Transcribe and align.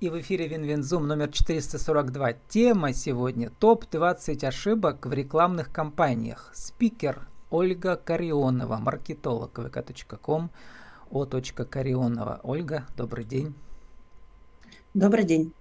И 0.00 0.08
в 0.08 0.18
эфире 0.18 0.48
WinWinZoom 0.48 1.06
номер 1.06 1.30
442. 1.30 2.32
Тема 2.48 2.94
сегодня 2.94 3.50
топ-20 3.50 4.46
ошибок 4.46 5.04
в 5.04 5.12
рекламных 5.12 5.70
кампаниях. 5.70 6.50
Спикер 6.54 7.28
Ольга 7.50 7.96
Корионова, 7.96 8.78
маркетолог 8.78 9.58
vk.com, 9.58 10.48
o.korionova. 11.10 12.40
Ольга, 12.42 12.86
добрый 12.96 13.26
день. 13.26 13.54
Добрый 14.94 15.24
день. 15.24 15.52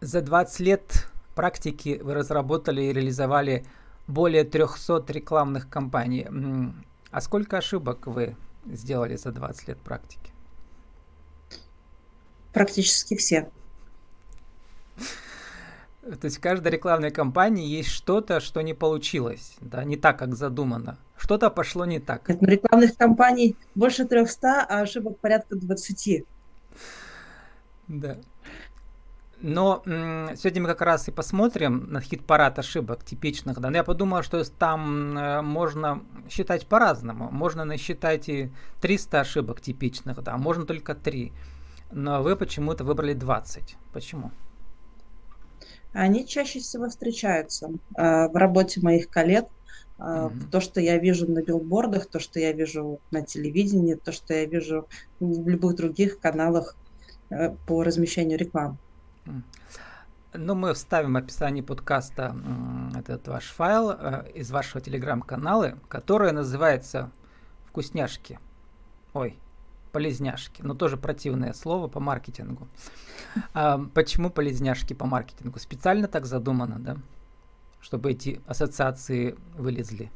За 0.00 0.22
20 0.22 0.60
лет 0.60 1.10
практики 1.34 2.00
вы 2.02 2.14
разработали 2.14 2.80
и 2.80 2.94
реализовали 2.94 3.66
более 4.06 4.44
300 4.44 5.04
рекламных 5.08 5.68
кампаний. 5.68 6.26
А 7.10 7.20
сколько 7.20 7.58
ошибок 7.58 8.06
вы 8.06 8.36
сделали 8.64 9.16
за 9.16 9.32
20 9.32 9.68
лет 9.68 9.78
практики? 9.80 10.37
Практически 12.52 13.16
все. 13.16 13.50
То 16.02 16.24
есть 16.24 16.38
в 16.38 16.40
каждой 16.40 16.72
рекламной 16.72 17.10
кампании 17.10 17.66
есть 17.66 17.90
что-то, 17.90 18.40
что 18.40 18.62
не 18.62 18.72
получилось, 18.72 19.56
да, 19.60 19.84
не 19.84 19.96
так, 19.96 20.18
как 20.18 20.34
задумано. 20.34 20.98
Что-то 21.18 21.50
пошло 21.50 21.84
не 21.84 22.00
так. 22.00 22.28
Нет, 22.28 22.42
рекламных 22.42 22.96
кампаний 22.96 23.56
больше 23.74 24.06
300, 24.06 24.64
а 24.64 24.80
ошибок 24.80 25.18
порядка 25.18 25.56
20. 25.56 26.24
Да. 27.88 28.16
Но 29.40 29.82
м- 29.84 30.34
сегодня 30.36 30.62
мы 30.62 30.68
как 30.68 30.80
раз 30.80 31.08
и 31.08 31.12
посмотрим 31.12 31.92
на 31.92 32.00
хит-парад 32.00 32.58
ошибок 32.58 33.04
типичных. 33.04 33.60
Да. 33.60 33.70
Но 33.70 33.76
я 33.76 33.84
подумал, 33.84 34.22
что 34.22 34.42
там 34.44 35.16
э, 35.16 35.42
можно 35.42 36.02
считать 36.30 36.66
по-разному. 36.66 37.30
Можно 37.30 37.64
насчитать 37.64 38.28
и 38.28 38.50
300 38.80 39.20
ошибок 39.20 39.60
типичных, 39.60 40.22
да, 40.22 40.34
а 40.34 40.38
можно 40.38 40.64
только 40.64 40.94
3 40.94 41.32
но 41.90 42.22
вы 42.22 42.36
почему-то 42.36 42.84
выбрали 42.84 43.14
20. 43.14 43.76
Почему? 43.92 44.30
Они 45.92 46.26
чаще 46.26 46.60
всего 46.60 46.88
встречаются 46.88 47.70
э, 47.96 48.28
в 48.28 48.36
работе 48.36 48.80
моих 48.80 49.08
коллег. 49.08 49.46
Э, 49.98 50.02
mm-hmm. 50.02 50.50
То, 50.50 50.60
что 50.60 50.80
я 50.80 50.98
вижу 50.98 51.30
на 51.30 51.42
билбордах, 51.42 52.06
то, 52.06 52.20
что 52.20 52.38
я 52.38 52.52
вижу 52.52 53.00
на 53.10 53.22
телевидении, 53.22 53.94
то, 53.94 54.12
что 54.12 54.34
я 54.34 54.44
вижу 54.44 54.86
в 55.18 55.48
любых 55.48 55.76
других 55.76 56.20
каналах 56.20 56.76
э, 57.30 57.50
по 57.66 57.82
размещению 57.82 58.38
рекламы. 58.38 58.76
Ну, 60.34 60.54
мы 60.54 60.74
вставим 60.74 61.14
в 61.14 61.16
описании 61.16 61.62
подкаста 61.62 62.36
этот 62.96 63.26
ваш 63.28 63.46
файл 63.50 63.90
э, 63.90 64.30
из 64.34 64.50
вашего 64.50 64.80
телеграм-канала, 64.80 65.78
который 65.88 66.32
называется 66.32 67.10
«Вкусняшки». 67.66 68.38
Ой, 69.14 69.38
полезняшки, 69.88 70.62
но 70.62 70.74
тоже 70.74 70.96
противное 70.96 71.52
слово 71.52 71.88
по 71.88 72.00
маркетингу. 72.00 72.68
А 73.54 73.80
почему 73.94 74.30
полезняшки 74.30 74.94
по 74.94 75.06
маркетингу? 75.06 75.58
Специально 75.58 76.08
так 76.08 76.26
задумано, 76.26 76.78
да? 76.78 76.96
Чтобы 77.80 78.12
эти 78.12 78.40
ассоциации 78.46 79.36
вылезли. 79.56 80.10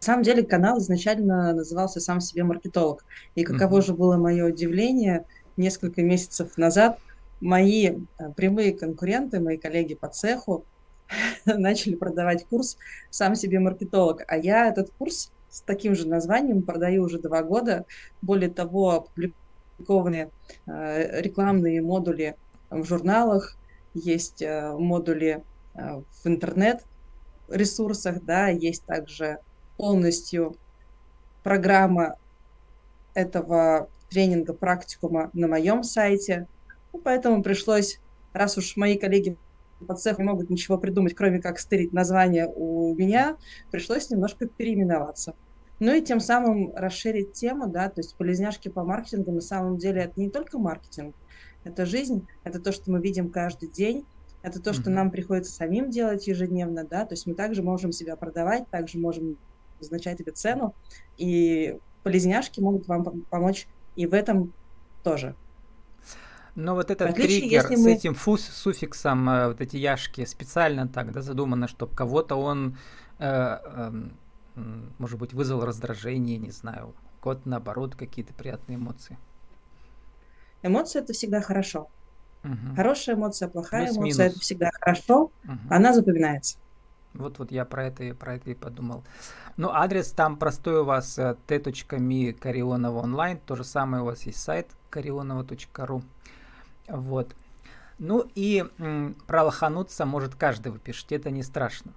На 0.00 0.04
самом 0.04 0.22
деле 0.22 0.42
канал 0.42 0.78
изначально 0.78 1.54
назывался 1.54 2.00
сам 2.00 2.20
себе 2.20 2.44
маркетолог. 2.44 3.04
И 3.34 3.44
каково 3.44 3.78
mm-hmm. 3.78 3.86
же 3.86 3.94
было 3.94 4.16
мое 4.16 4.46
удивление 4.46 5.24
несколько 5.56 6.02
месяцев 6.02 6.58
назад, 6.58 6.98
мои 7.40 7.86
э, 7.88 8.32
прямые 8.36 8.72
конкуренты, 8.72 9.40
мои 9.40 9.56
коллеги 9.56 9.94
по 9.94 10.08
цеху 10.08 10.64
начали 11.46 11.94
продавать 11.94 12.46
курс 12.46 12.76
сам 13.10 13.34
себе 13.34 13.58
маркетолог. 13.58 14.22
А 14.28 14.36
я 14.36 14.68
этот 14.68 14.90
курс 14.98 15.30
с 15.56 15.62
таким 15.62 15.94
же 15.94 16.06
названием 16.06 16.60
продаю 16.60 17.04
уже 17.04 17.18
два 17.18 17.42
года. 17.42 17.86
Более 18.20 18.50
того, 18.50 18.90
опубликованы 18.90 20.30
э, 20.66 21.22
рекламные 21.22 21.80
модули 21.80 22.36
в 22.68 22.84
журналах, 22.84 23.56
есть 23.94 24.42
э, 24.42 24.72
модули 24.76 25.42
э, 25.74 26.02
в 26.22 26.26
интернет-ресурсах, 26.26 28.22
да, 28.22 28.48
есть 28.48 28.84
также 28.84 29.38
полностью 29.78 30.56
программа 31.42 32.16
этого 33.14 33.88
тренинга, 34.10 34.52
практикума 34.52 35.30
на 35.32 35.48
моем 35.48 35.84
сайте. 35.84 36.48
Ну, 36.92 37.00
поэтому 37.02 37.42
пришлось, 37.42 37.98
раз 38.34 38.58
уж 38.58 38.76
мои 38.76 38.98
коллеги 38.98 39.38
по 39.86 39.94
цеху 39.94 40.20
не 40.20 40.28
могут 40.28 40.50
ничего 40.50 40.76
придумать, 40.76 41.14
кроме 41.14 41.40
как 41.40 41.58
стырить 41.58 41.94
название 41.94 42.46
у 42.46 42.94
меня, 42.94 43.38
пришлось 43.70 44.10
немножко 44.10 44.46
переименоваться. 44.46 45.34
Ну 45.78 45.94
и 45.94 46.02
тем 46.02 46.20
самым 46.20 46.72
расширить 46.74 47.32
тему, 47.32 47.68
да, 47.68 47.90
то 47.90 48.00
есть 48.00 48.16
полезняшки 48.16 48.68
по 48.68 48.82
маркетингу 48.82 49.30
на 49.30 49.42
самом 49.42 49.76
деле 49.76 50.02
это 50.02 50.18
не 50.18 50.30
только 50.30 50.58
маркетинг, 50.58 51.14
это 51.64 51.84
жизнь, 51.84 52.26
это 52.44 52.60
то, 52.60 52.72
что 52.72 52.90
мы 52.90 53.00
видим 53.00 53.30
каждый 53.30 53.68
день, 53.68 54.06
это 54.42 54.62
то, 54.62 54.72
что 54.72 54.90
нам 54.90 55.10
приходится 55.10 55.52
самим 55.52 55.90
делать 55.90 56.26
ежедневно, 56.26 56.84
да, 56.84 57.04
то 57.04 57.12
есть 57.12 57.26
мы 57.26 57.34
также 57.34 57.62
можем 57.62 57.92
себя 57.92 58.16
продавать, 58.16 58.68
также 58.70 58.98
можем 58.98 59.36
назначать 59.80 60.18
себе 60.18 60.32
цену, 60.32 60.74
и 61.18 61.78
полезняшки 62.02 62.60
могут 62.60 62.86
вам 62.88 63.04
помочь 63.28 63.66
и 63.96 64.06
в 64.06 64.14
этом 64.14 64.52
тоже. 65.02 65.34
Но 66.54 66.74
вот 66.74 66.90
этот 66.90 67.10
отличие, 67.10 67.40
триггер 67.40 67.66
с 67.66 67.78
мы... 67.78 67.92
этим 67.92 68.14
фус, 68.14 68.42
суффиксом, 68.42 69.28
э, 69.28 69.48
вот 69.48 69.60
эти 69.60 69.76
яшки, 69.76 70.24
специально 70.24 70.88
так, 70.88 71.12
да, 71.12 71.20
задумано, 71.20 71.68
чтобы 71.68 71.94
кого-то 71.94 72.36
он 72.36 72.78
э, 73.18 73.58
э, 73.62 73.92
может 74.98 75.18
быть, 75.18 75.32
вызвал 75.32 75.64
раздражение, 75.64 76.38
не 76.38 76.50
знаю, 76.50 76.94
кот 77.20 77.44
наоборот, 77.46 77.94
какие-то 77.94 78.32
приятные 78.34 78.76
эмоции. 78.76 79.18
Эмоции 80.62 81.00
это 81.00 81.12
всегда 81.12 81.40
хорошо. 81.40 81.88
Угу. 82.44 82.76
Хорошая 82.76 83.16
эмоция, 83.16 83.48
плохая 83.48 83.86
Плюс 83.86 83.96
эмоция 83.98 84.26
это 84.26 84.38
всегда 84.40 84.70
хорошо, 84.80 85.24
угу. 85.44 85.58
она 85.70 85.92
запоминается. 85.92 86.58
Вот, 87.14 87.38
вот 87.38 87.50
я 87.50 87.64
про 87.64 87.86
это, 87.86 88.14
про 88.14 88.34
это 88.34 88.50
и 88.50 88.54
подумал. 88.54 89.02
Ну, 89.56 89.70
адрес 89.70 90.10
там 90.12 90.36
простой 90.36 90.80
у 90.80 90.84
вас 90.84 91.18
э, 91.18 91.36
t.me 91.46 92.32
Карионова 92.34 93.00
онлайн. 93.00 93.38
То 93.38 93.56
же 93.56 93.64
самое 93.64 94.02
у 94.02 94.06
вас 94.06 94.22
есть 94.24 94.38
сайт 94.38 94.68
карионова.ру. 94.90 96.02
Вот. 96.88 97.34
Ну 97.98 98.28
и 98.34 98.64
м, 98.78 99.16
про 99.26 99.44
лохануться 99.44 100.04
может 100.04 100.34
каждый 100.34 100.72
вы 100.72 100.78
пишете, 100.78 101.16
это 101.16 101.30
не 101.30 101.42
страшно. 101.42 101.92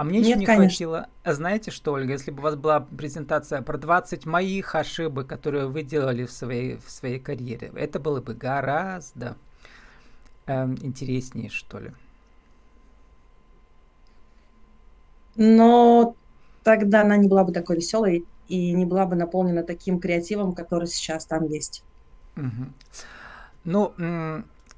А 0.00 0.04
мне 0.04 0.20
еще 0.20 0.34
не 0.36 0.46
конечно. 0.46 0.64
хватило. 0.64 1.08
Знаете 1.26 1.70
что, 1.70 1.92
Ольга, 1.92 2.12
если 2.14 2.30
бы 2.30 2.38
у 2.38 2.42
вас 2.44 2.56
была 2.56 2.80
презентация 2.80 3.60
про 3.60 3.76
20 3.76 4.24
моих 4.24 4.74
ошибок, 4.74 5.26
которые 5.26 5.66
вы 5.66 5.82
делали 5.82 6.24
в 6.24 6.32
своей, 6.32 6.78
в 6.78 6.90
своей 6.90 7.18
карьере, 7.18 7.70
это 7.74 8.00
было 8.00 8.22
бы 8.22 8.32
гораздо 8.32 9.36
э, 10.46 10.64
интереснее, 10.80 11.50
что 11.50 11.80
ли. 11.80 11.92
Но 15.36 16.16
тогда 16.64 17.02
она 17.02 17.18
не 17.18 17.28
была 17.28 17.44
бы 17.44 17.52
такой 17.52 17.76
веселой 17.76 18.24
и 18.48 18.72
не 18.72 18.86
была 18.86 19.04
бы 19.04 19.16
наполнена 19.16 19.62
таким 19.62 20.00
креативом, 20.00 20.54
который 20.54 20.86
сейчас 20.86 21.26
там 21.26 21.46
есть. 21.46 21.84
Угу. 22.38 22.72
Ну, 23.64 23.92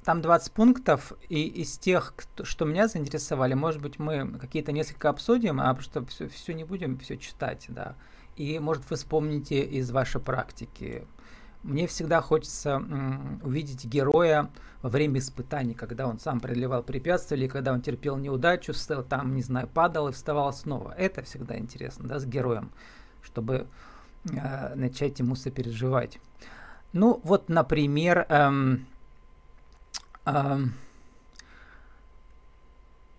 там 0.03 0.21
20 0.21 0.51
пунктов, 0.53 1.13
и 1.29 1.45
из 1.45 1.77
тех, 1.77 2.13
что 2.43 2.65
меня 2.65 2.87
заинтересовали, 2.87 3.53
может 3.53 3.81
быть, 3.81 3.99
мы 3.99 4.37
какие-то 4.39 4.71
несколько 4.71 5.09
обсудим, 5.09 5.59
а 5.59 5.73
просто 5.73 6.05
все, 6.05 6.27
все 6.27 6.53
не 6.53 6.63
будем 6.63 6.97
все 6.99 7.17
читать, 7.17 7.65
да. 7.69 7.95
И, 8.35 8.59
может, 8.59 8.89
вы 8.89 8.95
вспомните 8.95 9.61
из 9.61 9.91
вашей 9.91 10.19
практики. 10.19 11.05
Мне 11.61 11.87
всегда 11.87 12.21
хочется 12.21 12.71
м, 12.71 13.39
увидеть 13.43 13.85
героя 13.85 14.49
во 14.81 14.89
время 14.89 15.19
испытаний, 15.19 15.73
когда 15.73 16.07
он 16.07 16.19
сам 16.19 16.39
преодолевал 16.39 16.83
препятствия, 16.83 17.37
или 17.37 17.47
когда 17.47 17.71
он 17.71 17.81
терпел 17.81 18.17
неудачу, 18.17 18.73
встал, 18.73 19.03
там, 19.03 19.35
не 19.35 19.41
знаю, 19.41 19.67
падал 19.67 20.09
и 20.09 20.11
вставал 20.11 20.51
снова. 20.51 20.93
Это 20.97 21.23
всегда 21.23 21.57
интересно, 21.57 22.07
да, 22.07 22.19
с 22.19 22.25
героем, 22.25 22.71
чтобы 23.21 23.67
э, 24.29 24.75
начать 24.75 25.19
ему 25.19 25.35
сопереживать. 25.35 26.19
Ну, 26.91 27.21
вот, 27.23 27.49
например, 27.49 28.25
эм, 28.29 28.85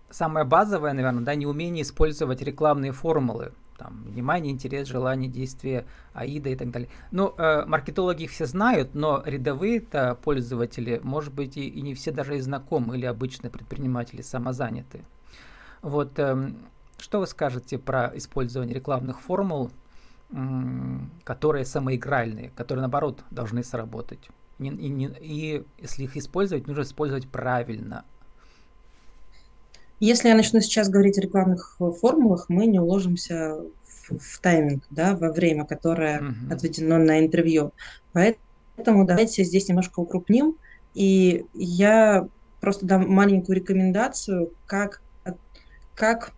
самое 0.09 0.45
базовое, 0.45 0.93
наверное, 0.93 1.23
да, 1.23 1.35
неумение 1.35 1.83
использовать 1.83 2.41
рекламные 2.41 2.91
формулы. 2.91 3.51
Там, 3.77 4.03
внимание, 4.05 4.53
интерес, 4.53 4.87
желание, 4.87 5.29
действие, 5.29 5.85
аида 6.13 6.49
и 6.49 6.55
так 6.55 6.71
далее. 6.71 6.87
Ну, 7.11 7.33
э, 7.37 7.65
маркетологи 7.65 8.23
их 8.23 8.31
все 8.31 8.45
знают, 8.45 8.95
но 8.95 9.21
рядовые-то 9.25 10.15
пользователи, 10.23 11.01
может 11.03 11.33
быть, 11.33 11.57
и, 11.57 11.67
и 11.67 11.81
не 11.81 11.93
все 11.93 12.11
даже 12.11 12.37
и 12.37 12.39
знакомы, 12.39 12.95
или 12.95 13.05
обычные 13.05 13.51
предприниматели 13.51 14.21
самозаняты. 14.21 15.01
Вот, 15.81 16.17
э, 16.19 16.53
что 16.99 17.19
вы 17.19 17.27
скажете 17.27 17.77
про 17.77 18.13
использование 18.15 18.73
рекламных 18.73 19.19
формул, 19.19 19.69
э, 20.29 20.35
которые 21.25 21.65
самоигральные, 21.65 22.51
которые, 22.55 22.81
наоборот, 22.81 23.25
должны 23.29 23.61
сработать? 23.61 24.29
И, 24.59 24.67
и, 24.67 25.05
и 25.19 25.63
если 25.79 26.03
их 26.03 26.17
использовать, 26.17 26.67
нужно 26.67 26.83
использовать 26.83 27.27
правильно. 27.27 28.05
Если 29.99 30.27
я 30.27 30.35
начну 30.35 30.59
сейчас 30.59 30.89
говорить 30.89 31.17
о 31.17 31.21
рекламных 31.21 31.77
э, 31.79 31.91
формулах, 31.91 32.45
мы 32.49 32.65
не 32.65 32.79
уложимся 32.79 33.61
в, 33.83 34.17
в 34.17 34.39
тайминг, 34.39 34.83
да, 34.89 35.15
во 35.15 35.31
время, 35.31 35.65
которое 35.65 36.19
угу. 36.19 36.53
отведено 36.53 36.97
на 36.97 37.19
интервью. 37.19 37.71
Поэтому 38.13 39.05
давайте 39.05 39.43
здесь 39.43 39.67
немножко 39.67 39.99
укрупним. 39.99 40.57
И 40.93 41.45
я 41.53 42.27
просто 42.61 42.85
дам 42.85 43.09
маленькую 43.09 43.57
рекомендацию, 43.57 44.51
как, 44.65 45.01
как 45.93 46.33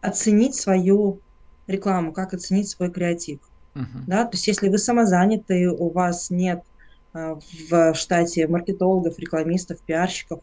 оценить 0.00 0.54
свою 0.54 1.20
рекламу, 1.66 2.12
как 2.12 2.34
оценить 2.34 2.68
свой 2.68 2.90
креатив. 2.90 3.40
Uh-huh. 3.74 3.84
Да? 4.06 4.24
То 4.24 4.34
есть 4.34 4.46
если 4.46 4.68
вы 4.68 4.78
самозаняты, 4.78 5.70
у 5.70 5.90
вас 5.90 6.30
нет 6.30 6.62
в 7.14 7.94
штате 7.94 8.46
маркетологов, 8.48 9.18
рекламистов, 9.18 9.80
пиарщиков, 9.80 10.40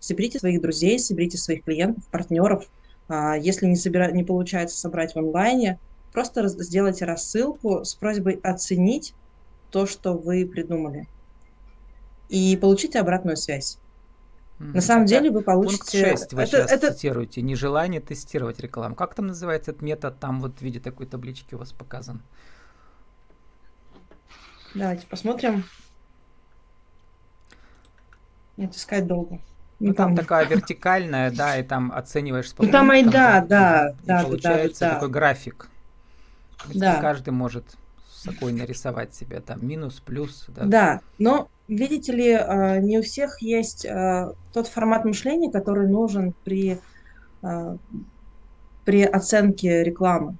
соберите 0.00 0.38
своих 0.38 0.60
друзей, 0.60 0.98
соберите 0.98 1.38
своих 1.38 1.64
клиентов, 1.64 2.04
партнеров. 2.10 2.68
А, 3.08 3.36
если 3.36 3.66
не, 3.66 3.76
собира... 3.76 4.10
не 4.10 4.24
получается 4.24 4.78
собрать 4.78 5.14
в 5.14 5.18
онлайне, 5.18 5.78
просто 6.12 6.42
раз... 6.42 6.54
сделайте 6.54 7.04
рассылку 7.04 7.84
с 7.84 7.94
просьбой 7.94 8.40
оценить 8.42 9.14
то, 9.70 9.86
что 9.86 10.14
вы 10.14 10.46
придумали. 10.46 11.06
И 12.28 12.56
получите 12.56 12.98
обратную 12.98 13.36
связь. 13.36 13.78
На 14.58 14.80
самом 14.80 15.04
деле 15.04 15.30
вы 15.30 15.42
получите... 15.42 16.04
Пункт 16.04 16.20
6 16.20 16.32
вы 16.32 16.42
это, 16.42 16.50
сейчас 16.50 16.70
это... 16.70 16.92
цитируете. 16.92 17.42
Нежелание 17.42 18.00
тестировать 18.00 18.60
рекламу. 18.60 18.94
Как 18.94 19.14
там 19.14 19.26
называется 19.26 19.72
этот 19.72 19.82
метод? 19.82 20.18
Там 20.20 20.40
вот 20.40 20.58
в 20.58 20.62
виде 20.62 20.80
такой 20.80 21.06
таблички 21.06 21.54
у 21.54 21.58
вас 21.58 21.72
показан. 21.72 22.22
Давайте 24.74 25.06
посмотрим. 25.06 25.64
Нет, 28.56 28.74
искать 28.74 29.06
долго. 29.06 29.40
Не 29.80 29.88
ну, 29.88 29.94
там 29.94 30.16
такая 30.16 30.46
вертикальная, 30.46 31.30
да, 31.30 31.58
и 31.58 31.62
там 31.62 31.92
оцениваешь 31.92 32.52
Ну, 32.58 32.70
там 32.70 32.92
и 32.92 33.02
да, 33.02 33.40
да, 33.40 33.90
и 34.02 34.06
да. 34.06 34.22
Получается 34.22 34.80
да, 34.80 34.88
да, 34.88 34.94
такой 34.94 35.08
график. 35.10 35.68
Да. 36.72 37.00
Каждый 37.00 37.30
может 37.30 37.64
такой 38.24 38.52
нарисовать 38.52 39.14
себе 39.14 39.40
там 39.40 39.66
минус, 39.66 40.00
плюс. 40.00 40.46
Да, 40.48 40.64
да 40.64 41.00
но 41.18 41.48
видите 41.68 42.12
ли, 42.12 42.32
а, 42.32 42.78
не 42.78 42.98
у 42.98 43.02
всех 43.02 43.42
есть 43.42 43.84
а, 43.86 44.34
тот 44.52 44.68
формат 44.68 45.04
мышления, 45.04 45.50
который 45.50 45.88
нужен 45.88 46.34
при, 46.44 46.80
а, 47.42 47.76
при 48.84 49.02
оценке 49.02 49.82
рекламы. 49.82 50.36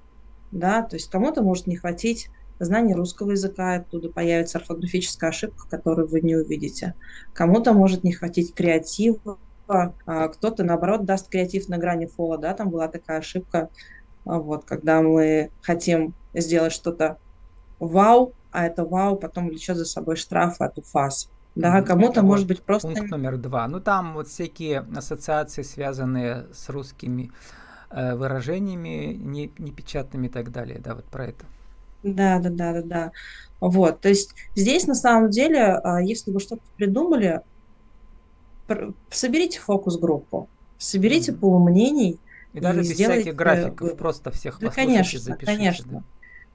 Да? 0.50 0.82
То 0.82 0.96
есть 0.96 1.10
кому-то 1.10 1.42
может 1.42 1.66
не 1.66 1.76
хватить 1.76 2.30
знания 2.58 2.94
русского 2.94 3.32
языка, 3.32 3.74
оттуда 3.74 4.10
появится 4.10 4.58
орфографическая 4.58 5.30
ошибка, 5.30 5.68
которую 5.68 6.08
вы 6.08 6.20
не 6.20 6.36
увидите. 6.36 6.94
Кому-то 7.32 7.72
может 7.72 8.04
не 8.04 8.12
хватить 8.12 8.54
креатива, 8.54 9.38
кто-то, 9.66 10.62
наоборот, 10.62 11.04
даст 11.04 11.28
креатив 11.28 11.68
на 11.68 11.78
грани 11.78 12.06
фола, 12.06 12.38
да, 12.38 12.52
там 12.54 12.70
была 12.70 12.88
такая 12.88 13.18
ошибка, 13.20 13.70
вот, 14.24 14.64
когда 14.64 15.00
мы 15.02 15.50
хотим 15.62 16.14
сделать 16.34 16.72
что-то 16.72 17.18
вау, 17.78 18.32
а 18.50 18.66
это 18.66 18.84
вау 18.84 19.16
потом 19.16 19.48
влечет 19.48 19.76
за 19.76 19.84
собой 19.84 20.16
штраф 20.16 20.60
от 20.60 20.78
УФАС. 20.78 21.28
Да, 21.54 21.82
кому-то 21.82 22.12
это 22.12 22.22
может 22.22 22.46
быть 22.46 22.62
просто... 22.62 22.88
Пункт 22.88 23.10
номер 23.10 23.36
два. 23.36 23.68
Ну, 23.68 23.80
там 23.80 24.14
вот 24.14 24.28
всякие 24.28 24.80
ассоциации, 24.96 25.62
связанные 25.62 26.46
с 26.52 26.68
русскими 26.68 27.30
э, 27.90 28.16
выражениями, 28.16 29.14
не, 29.14 29.52
непечатными 29.58 30.26
и 30.26 30.30
так 30.30 30.50
далее. 30.50 30.80
Да, 30.80 30.94
вот 30.96 31.04
про 31.04 31.26
это. 31.26 31.44
Да, 32.04 32.38
да, 32.38 32.50
да, 32.50 32.72
да, 32.72 32.82
да. 32.82 33.12
Вот, 33.60 34.00
то 34.00 34.10
есть 34.10 34.34
здесь 34.54 34.86
на 34.86 34.94
самом 34.94 35.30
деле, 35.30 35.62
а, 35.62 36.02
если 36.02 36.30
вы 36.30 36.38
что-то 36.38 36.62
придумали, 36.76 37.40
соберите 39.10 39.58
фокус-группу, 39.58 40.48
соберите 40.78 41.32
mm-hmm. 41.32 41.38
полумнений. 41.38 42.20
И, 42.52 42.58
и 42.58 42.60
даже 42.60 42.80
без 42.80 42.92
всяких 42.92 43.34
графиков, 43.34 43.88
вы... 43.88 43.96
просто 43.96 44.30
всех 44.30 44.60
да, 44.60 44.70
конечно, 44.70 45.18
запишите. 45.18 45.56
Конечно, 45.56 45.92
да. 45.92 46.02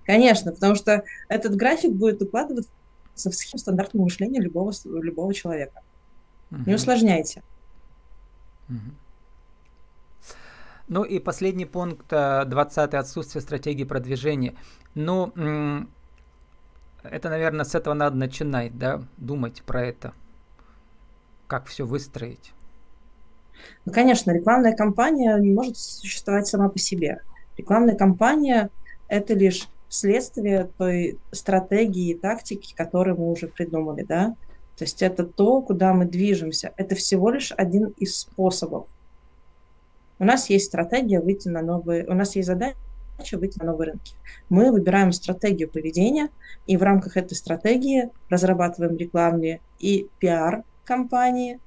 конечно, 0.05 0.51
потому 0.51 0.75
что 0.75 1.03
этот 1.27 1.55
график 1.55 1.91
будет 1.93 2.21
укладываться 2.21 2.69
в 3.15 3.31
схему 3.31 3.59
стандартного 3.59 4.03
мышления 4.03 4.39
любого, 4.39 4.71
любого 4.85 5.33
человека. 5.33 5.81
Mm-hmm. 6.51 6.63
Не 6.67 6.75
усложняйте. 6.75 7.41
Mm-hmm. 8.69 8.93
Ну 10.89 11.03
и 11.03 11.19
последний 11.19 11.65
пункт, 11.65 12.09
20 12.09 12.93
отсутствие 12.95 13.41
стратегии 13.41 13.83
продвижения. 13.83 14.55
Ну, 14.95 15.31
это, 17.03 17.29
наверное, 17.29 17.63
с 17.63 17.75
этого 17.75 17.93
надо 17.93 18.17
начинать, 18.17 18.77
да, 18.77 19.01
думать 19.17 19.63
про 19.63 19.85
это, 19.85 20.13
как 21.47 21.67
все 21.67 21.85
выстроить. 21.85 22.53
Ну, 23.85 23.93
конечно, 23.93 24.31
рекламная 24.31 24.75
кампания 24.75 25.37
не 25.37 25.51
может 25.51 25.77
существовать 25.77 26.47
сама 26.47 26.69
по 26.69 26.79
себе. 26.79 27.21
Рекламная 27.55 27.95
кампания– 27.95 28.69
это 29.07 29.33
лишь 29.35 29.69
следствие 29.89 30.69
той 30.77 31.19
стратегии 31.31 32.11
и 32.11 32.17
тактики, 32.17 32.73
которую 32.75 33.17
мы 33.17 33.31
уже 33.31 33.47
придумали, 33.47 34.03
да. 34.03 34.35
То 34.75 34.85
есть 34.85 35.01
это 35.01 35.23
то, 35.25 35.61
куда 35.61 35.93
мы 35.93 36.05
движемся. 36.05 36.73
Это 36.77 36.95
всего 36.95 37.29
лишь 37.29 37.51
один 37.51 37.93
из 37.97 38.17
способов. 38.19 38.87
У 40.19 40.25
нас 40.25 40.49
есть 40.49 40.65
стратегия 40.65 41.21
выйти 41.21 41.47
на 41.47 41.61
новые, 41.61 42.05
у 42.05 42.13
нас 42.13 42.35
есть 42.35 42.47
задача 42.47 42.75
выйти 43.33 43.57
на 43.59 43.67
новые 43.67 43.91
рынки. 43.91 44.13
Мы 44.49 44.71
выбираем 44.71 45.13
стратегию 45.13 45.69
поведения, 45.69 46.29
и 46.67 46.75
в 46.75 46.83
рамках 46.83 47.15
этой 47.15 47.35
стратегии 47.35 48.09
разрабатываем 48.29 48.97
рекламные 48.97 49.61
и 49.79 50.09
пиар-компании, 50.19 51.59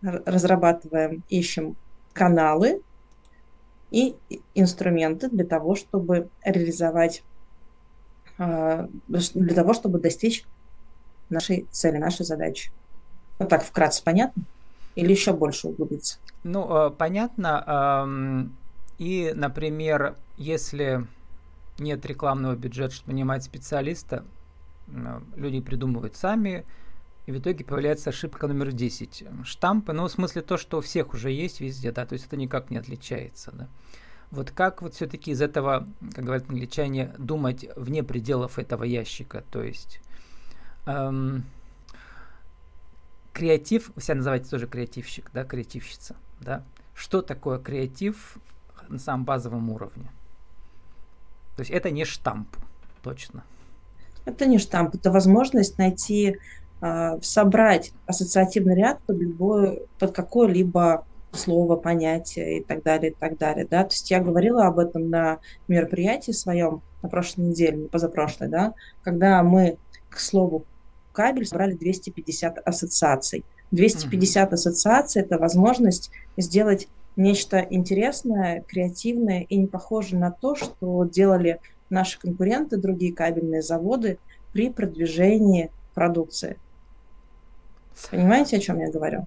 разрабатываем, 0.00 1.22
ищем 1.28 1.76
каналы 2.14 2.82
и 3.90 4.16
инструменты 4.54 5.28
для 5.28 5.44
того, 5.44 5.74
чтобы 5.74 6.30
реализовать, 6.44 7.22
а, 8.38 8.88
для 9.06 9.54
того, 9.54 9.74
чтобы 9.74 10.00
достичь 10.00 10.44
нашей 11.28 11.66
цели, 11.70 11.98
нашей 11.98 12.24
задачи. 12.24 12.70
Вот 13.38 13.48
так 13.48 13.64
вкратце 13.64 14.02
понятно? 14.02 14.44
Или 14.98 15.12
еще 15.12 15.32
больше 15.32 15.68
углубиться? 15.68 16.18
Ну, 16.42 16.86
э, 16.86 16.90
понятно. 16.90 18.50
И, 18.98 19.32
например, 19.32 20.16
если 20.36 21.06
нет 21.78 22.04
рекламного 22.04 22.56
бюджета, 22.56 22.96
чтобы 22.96 23.12
нанимать 23.12 23.44
специалиста, 23.44 24.24
люди 25.36 25.60
придумывают 25.60 26.16
сами, 26.16 26.64
и 27.26 27.30
в 27.30 27.38
итоге 27.38 27.64
появляется 27.64 28.10
ошибка 28.10 28.48
номер 28.48 28.72
10. 28.72 29.24
Штампы, 29.44 29.92
ну, 29.92 30.08
в 30.08 30.10
смысле 30.10 30.42
то, 30.42 30.56
что 30.56 30.78
у 30.78 30.80
всех 30.80 31.14
уже 31.14 31.30
есть 31.30 31.60
везде, 31.60 31.92
да, 31.92 32.04
то 32.04 32.14
есть 32.14 32.26
это 32.26 32.36
никак 32.36 32.70
не 32.70 32.78
отличается, 32.78 33.52
да. 33.52 33.68
Вот 34.32 34.50
как 34.50 34.82
вот 34.82 34.94
все-таки 34.94 35.30
из 35.30 35.40
этого, 35.40 35.86
как 36.12 36.24
говорят 36.24 36.50
англичане, 36.50 37.14
думать 37.18 37.66
вне 37.76 38.02
пределов 38.02 38.58
этого 38.58 38.82
ящика, 38.82 39.44
то 39.50 39.62
есть 39.62 40.00
эм, 40.86 41.44
креатив, 43.38 43.92
вы 43.94 44.02
себя 44.02 44.16
называете 44.16 44.50
тоже 44.50 44.66
креативщик, 44.66 45.30
да, 45.32 45.44
креативщица, 45.44 46.16
да. 46.40 46.64
Что 46.94 47.22
такое 47.22 47.60
креатив 47.60 48.36
на 48.88 48.98
самом 48.98 49.24
базовом 49.24 49.70
уровне? 49.70 50.10
То 51.54 51.60
есть 51.60 51.70
это 51.70 51.90
не 51.90 52.04
штамп, 52.04 52.48
точно. 53.02 53.44
Это 54.24 54.46
не 54.46 54.58
штамп, 54.58 54.96
это 54.96 55.12
возможность 55.12 55.78
найти, 55.78 56.38
э, 56.80 57.20
собрать 57.22 57.92
ассоциативный 58.06 58.74
ряд 58.74 59.00
под, 59.02 59.18
любое, 59.18 59.80
под 60.00 60.12
какое-либо 60.12 61.06
слово, 61.30 61.76
понятие 61.76 62.58
и 62.58 62.64
так 62.64 62.82
далее, 62.82 63.12
и 63.12 63.14
так 63.14 63.38
далее. 63.38 63.66
Да? 63.70 63.84
То 63.84 63.92
есть 63.92 64.10
я 64.10 64.20
говорила 64.20 64.66
об 64.66 64.80
этом 64.80 65.10
на 65.10 65.38
мероприятии 65.68 66.32
своем 66.32 66.82
на 67.02 67.08
прошлой 67.08 67.42
неделе, 67.42 67.86
позапрошлой, 67.86 68.48
да, 68.48 68.74
когда 69.02 69.40
мы 69.44 69.78
к 70.10 70.18
слову 70.18 70.64
кабель 71.18 71.46
собрали 71.46 71.72
250 71.72 72.58
ассоциаций. 72.64 73.44
250 73.72 74.12
mm-hmm. 74.48 74.54
ассоциаций– 74.54 75.22
это 75.22 75.36
возможность 75.36 76.12
сделать 76.36 76.86
нечто 77.16 77.58
интересное, 77.58 78.62
креативное 78.68 79.40
и 79.40 79.56
не 79.56 79.66
похожее 79.66 80.20
на 80.20 80.30
то, 80.30 80.54
что 80.54 81.04
делали 81.04 81.58
наши 81.90 82.20
конкуренты, 82.20 82.76
другие 82.76 83.12
кабельные 83.12 83.62
заводы 83.62 84.20
при 84.52 84.70
продвижении 84.70 85.72
продукции. 85.92 86.56
Понимаете, 88.12 88.58
о 88.58 88.60
чем 88.60 88.78
я 88.78 88.92
говорю? 88.92 89.26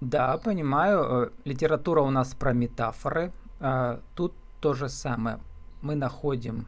Да, 0.00 0.38
понимаю. 0.38 1.00
Э, 1.04 1.28
литература 1.44 2.00
у 2.00 2.10
нас 2.10 2.34
про 2.34 2.54
метафоры. 2.54 3.30
А, 3.60 4.00
тут 4.14 4.32
то 4.62 4.72
же 4.72 4.88
самое. 4.88 5.38
Мы 5.82 5.96
находим 5.96 6.66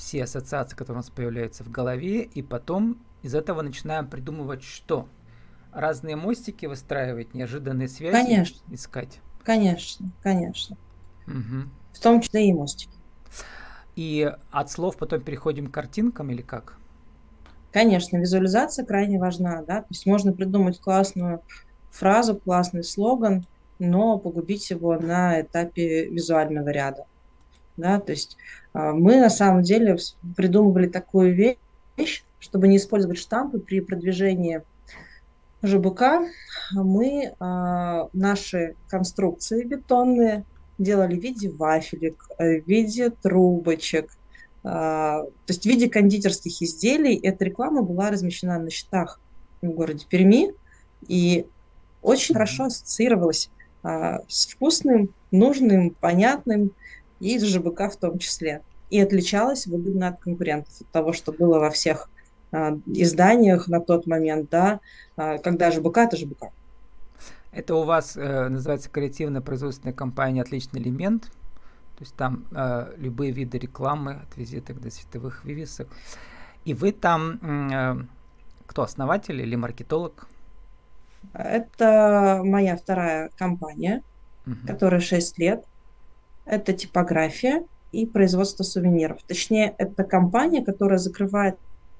все 0.00 0.24
ассоциации, 0.24 0.74
которые 0.74 1.00
у 1.00 1.02
нас 1.02 1.10
появляются 1.10 1.62
в 1.62 1.70
голове, 1.70 2.22
и 2.22 2.42
потом 2.42 2.98
из 3.22 3.34
этого 3.34 3.60
начинаем 3.60 4.08
придумывать 4.08 4.62
что? 4.62 5.06
Разные 5.72 6.16
мостики 6.16 6.64
выстраивать, 6.64 7.34
неожиданные 7.34 7.86
связи 7.86 8.12
конечно. 8.12 8.74
искать. 8.74 9.20
Конечно, 9.44 10.10
конечно. 10.22 10.76
Угу. 11.26 11.68
В 11.92 12.00
том 12.00 12.22
числе 12.22 12.48
и 12.48 12.52
мостики. 12.52 12.90
И 13.94 14.32
от 14.50 14.70
слов 14.70 14.96
потом 14.96 15.20
переходим 15.20 15.66
к 15.66 15.74
картинкам 15.74 16.30
или 16.30 16.40
как? 16.40 16.78
Конечно, 17.70 18.16
визуализация 18.16 18.86
крайне 18.86 19.20
важна, 19.20 19.62
да, 19.62 19.82
то 19.82 19.86
есть 19.90 20.06
можно 20.06 20.32
придумать 20.32 20.80
классную 20.80 21.42
фразу, 21.90 22.36
классный 22.36 22.82
слоган, 22.82 23.46
но 23.78 24.18
погубить 24.18 24.70
его 24.70 24.98
на 24.98 25.42
этапе 25.42 26.06
визуального 26.06 26.70
ряда, 26.70 27.04
да, 27.80 27.98
то 27.98 28.12
есть 28.12 28.36
а, 28.72 28.92
мы 28.92 29.16
на 29.16 29.30
самом 29.30 29.62
деле 29.62 29.96
придумывали 30.36 30.86
такую 30.86 31.34
вещь, 31.34 32.24
чтобы 32.38 32.68
не 32.68 32.76
использовать 32.76 33.18
штампы 33.18 33.58
при 33.58 33.80
продвижении 33.80 34.62
ЖБК, 35.62 36.22
мы 36.72 37.34
а, 37.38 38.08
наши 38.12 38.76
конструкции 38.88 39.64
бетонные 39.64 40.44
делали 40.78 41.18
в 41.18 41.22
виде 41.22 41.50
вафелек, 41.50 42.26
э, 42.38 42.60
в 42.62 42.66
виде 42.66 43.10
трубочек, 43.10 44.10
а, 44.64 45.22
то 45.22 45.30
есть 45.48 45.62
в 45.62 45.66
виде 45.66 45.90
кондитерских 45.90 46.62
изделий. 46.62 47.16
Эта 47.16 47.44
реклама 47.44 47.82
была 47.82 48.10
размещена 48.10 48.58
на 48.58 48.70
счетах 48.70 49.20
в 49.60 49.68
городе 49.68 50.06
Перми 50.08 50.54
и 51.06 51.46
очень 52.02 52.34
хорошо 52.34 52.64
ассоциировалась 52.64 53.50
с 53.82 54.46
вкусным, 54.46 55.14
нужным, 55.30 55.90
понятным 55.90 56.72
и 57.20 57.38
с 57.38 57.44
ЖБК 57.44 57.92
в 57.92 57.96
том 57.96 58.18
числе. 58.18 58.62
И 58.90 59.00
отличалась 59.00 59.66
выгодно 59.66 60.08
от 60.08 60.20
конкурентов, 60.20 60.72
от 60.80 60.88
того, 60.88 61.12
что 61.12 61.32
было 61.32 61.58
во 61.60 61.70
всех 61.70 62.10
а, 62.50 62.76
изданиях 62.86 63.68
на 63.68 63.80
тот 63.80 64.06
момент, 64.06 64.50
да, 64.50 64.80
а, 65.16 65.38
когда 65.38 65.70
ЖБК, 65.70 65.98
это 65.98 66.16
ЖБК. 66.16 66.46
Это 67.52 67.74
у 67.74 67.82
вас 67.82 68.16
э, 68.16 68.48
называется 68.48 68.88
креативно-производственная 68.90 69.92
компания 69.92 70.42
«Отличный 70.42 70.80
элемент», 70.80 71.24
то 71.24 72.04
есть 72.04 72.14
там 72.14 72.46
э, 72.52 72.94
любые 72.96 73.32
виды 73.32 73.58
рекламы, 73.58 74.20
от 74.22 74.36
визиток 74.36 74.80
до 74.80 74.90
световых 74.90 75.44
вывесок. 75.44 75.88
И 76.64 76.74
вы 76.74 76.92
там 76.92 77.38
э, 77.42 78.04
кто, 78.66 78.82
основатель 78.82 79.40
или 79.40 79.56
маркетолог? 79.56 80.28
Это 81.34 82.40
моя 82.44 82.76
вторая 82.76 83.30
компания, 83.36 84.02
угу. 84.46 84.54
которая 84.66 85.00
6 85.00 85.38
лет. 85.38 85.64
Это 86.44 86.72
типография 86.72 87.64
и 87.92 88.06
производство 88.06 88.62
сувениров. 88.62 89.22
Точнее, 89.26 89.74
это 89.78 90.04
компания, 90.04 90.64
которая 90.64 90.98
закрывает 90.98 91.56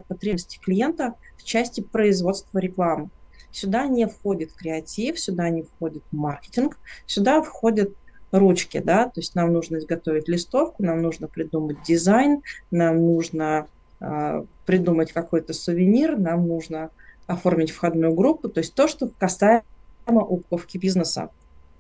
потребности 0.09 0.59
клиента 0.59 1.15
в 1.37 1.45
части 1.45 1.81
производства 1.81 2.59
рекламы. 2.59 3.11
Сюда 3.53 3.87
не 3.87 4.07
входит 4.07 4.53
креатив, 4.53 5.19
сюда 5.19 5.49
не 5.51 5.63
входит 5.63 6.03
маркетинг, 6.13 6.79
сюда 7.07 7.43
входят 7.43 7.93
ручки, 8.33 8.79
да, 8.79 9.07
то 9.07 9.21
есть 9.21 9.35
нам 9.35 9.53
нужно 9.53 9.79
изготовить 9.79 10.29
листовку, 10.29 10.83
нам 10.83 11.03
нужно 11.03 11.27
придумать 11.27 11.83
дизайн, 11.83 12.43
нам 12.71 12.99
нужно 12.99 13.67
э, 14.01 14.45
придумать 14.67 15.13
какой-то 15.13 15.53
сувенир, 15.53 16.17
нам 16.19 16.47
нужно 16.47 16.91
оформить 17.27 17.71
входную 17.71 18.15
группу, 18.15 18.49
то 18.49 18.59
есть 18.61 18.75
то, 18.75 18.87
что 18.87 19.11
касаемо 19.19 19.63
упаковки 20.07 20.79
бизнеса, 20.79 21.31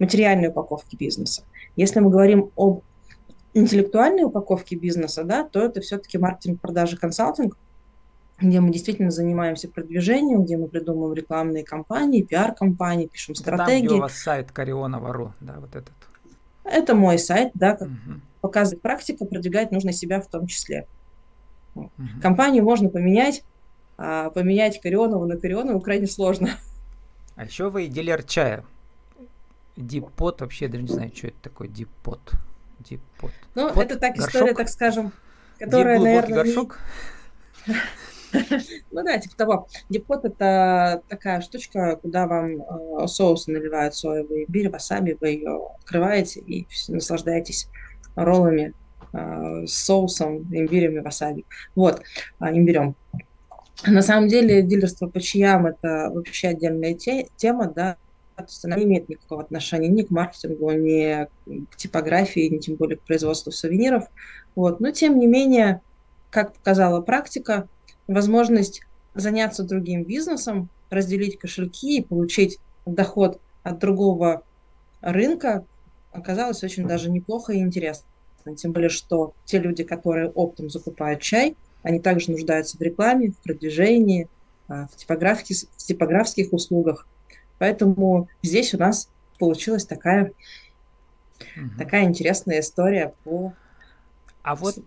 материальной 0.00 0.49
упаковки 0.49 0.97
бизнеса. 0.97 1.45
Если 1.76 2.00
мы 2.00 2.11
говорим 2.11 2.50
об 2.57 2.83
интеллектуальной 3.54 4.25
упаковке 4.25 4.75
бизнеса, 4.75 5.23
да, 5.23 5.45
то 5.45 5.61
это 5.61 5.80
все-таки 5.80 6.19
маркетинг, 6.19 6.61
продажи, 6.61 6.97
консалтинг, 6.97 7.57
где 8.40 8.61
мы 8.61 8.73
действительно 8.73 9.11
занимаемся 9.11 9.69
продвижением, 9.69 10.45
где 10.45 10.57
мы 10.57 10.69
придумываем 10.69 11.14
рекламные 11.14 11.64
кампании, 11.64 12.23
пиар-компании, 12.23 13.07
пишем 13.07 13.35
стратегии. 13.35 13.80
Там, 13.80 13.87
где 13.87 13.95
у 13.97 14.00
вас 14.00 14.14
сайт 14.14 14.50
Карионова.ру, 14.50 15.35
да, 15.40 15.57
вот 15.61 15.76
этот. 15.76 15.92
Это 16.64 16.95
мой 16.95 17.19
сайт, 17.19 17.50
да, 17.54 17.76
как 17.76 17.88
угу. 17.88 18.21
показывает 18.40 18.83
практика, 18.83 19.25
продвигать 19.26 19.73
нужно 19.73 19.92
себя 19.92 20.21
в 20.21 20.28
том 20.28 20.47
числе. 20.47 20.87
Угу. 21.75 21.90
Компанию 22.23 22.64
можно 22.64 22.88
поменять, 22.88 23.45
а 23.99 24.30
поменять 24.30 24.80
Карионову 24.80 25.26
на 25.26 25.37
Карионову 25.37 25.80
крайне 25.80 26.07
сложно. 26.07 26.50
А 27.37 27.45
еще 27.45 27.69
вы 27.69 27.87
дилер 27.88 28.23
чая. 28.23 28.64
Дипот, 29.81 30.41
вообще 30.41 30.67
я 30.67 30.71
даже 30.71 30.83
не 30.83 30.89
знаю, 30.89 31.11
что 31.15 31.29
это 31.29 31.37
такое 31.43 31.69
дипот. 31.69 32.33
Дипот. 32.81 33.33
Ну, 33.55 33.69
Pot, 33.71 33.83
это 33.83 33.99
так 33.99 34.15
горшок? 34.15 34.35
история, 34.35 34.55
так 34.55 34.69
скажем, 34.69 35.13
которая, 35.59 35.97
Дип 35.97 36.05
наверное... 36.05 36.45
горшок? 36.45 36.79
Ну 38.93 39.03
да, 39.03 39.19
типа 39.19 39.37
того. 39.37 39.69
Дипот 39.89 40.25
это 40.25 41.03
такая 41.09 41.41
штучка, 41.41 41.97
куда 41.97 42.29
вам 42.29 42.63
э, 42.63 43.07
соусы 43.09 43.51
наливают 43.51 43.97
соевый 43.97 44.45
имбирь, 44.45 44.71
васаби, 44.71 45.19
вы 45.21 45.31
ее 45.31 45.67
открываете 45.81 46.39
и 46.39 46.69
наслаждаетесь 46.87 47.69
роллами 48.15 48.73
э, 49.13 49.67
с 49.67 49.73
соусом, 49.73 50.43
имбирем 50.55 50.99
и 50.99 51.01
васаби. 51.01 51.45
Вот, 51.75 52.03
э, 52.41 52.45
имбирем. 52.51 52.95
На 53.85 54.03
самом 54.03 54.29
деле 54.29 54.63
дилерство 54.63 55.09
по 55.09 55.21
чаям 55.21 55.67
это 55.67 56.11
вообще 56.15 56.49
отдельная 56.49 56.95
те, 56.95 57.27
тема, 57.37 57.67
да, 57.75 57.97
она 58.62 58.76
не 58.76 58.85
имеет 58.85 59.09
никакого 59.09 59.42
отношения 59.42 59.88
ни 59.88 60.02
к 60.02 60.11
маркетингу, 60.11 60.70
ни 60.73 61.26
к 61.70 61.76
типографии, 61.76 62.49
ни 62.49 62.59
тем 62.59 62.76
более 62.76 62.97
к 62.97 63.02
производству 63.02 63.52
сувениров. 63.52 64.04
Вот. 64.54 64.80
Но 64.80 64.90
тем 64.90 65.18
не 65.18 65.26
менее, 65.26 65.80
как 66.30 66.54
показала 66.54 67.00
практика, 67.00 67.68
возможность 68.06 68.82
заняться 69.14 69.64
другим 69.64 70.04
бизнесом, 70.04 70.68
разделить 70.90 71.38
кошельки 71.38 71.99
и 71.99 72.04
получить 72.04 72.59
доход 72.87 73.40
от 73.62 73.78
другого 73.78 74.42
рынка 75.00 75.64
оказалось 76.12 76.62
очень 76.62 76.87
даже 76.87 77.11
неплохо 77.11 77.52
и 77.52 77.59
интересно. 77.59 78.06
Тем 78.56 78.73
более, 78.73 78.88
что 78.88 79.35
те 79.44 79.59
люди, 79.59 79.85
которые 79.85 80.30
оптом 80.30 80.70
закупают 80.70 81.20
чай, 81.20 81.56
они 81.82 82.00
также 82.00 82.30
нуждаются 82.30 82.76
в 82.76 82.80
рекламе, 82.80 83.30
в 83.30 83.37
продвижении, 83.38 84.28
а, 84.68 84.87
в, 84.87 84.97
типографских, 84.97 85.56
в 85.76 85.87
типографских 85.87 86.52
услугах. 86.52 87.06
Поэтому 87.61 88.31
здесь 88.43 88.73
у 88.73 88.79
нас 88.79 89.11
получилась 89.38 89.85
такая, 89.85 90.33
угу. 91.57 91.71
такая 91.79 92.05
интересная 92.05 92.61
история 92.61 93.12
по... 93.23 93.52
А 94.43 94.57
вот 94.57 94.79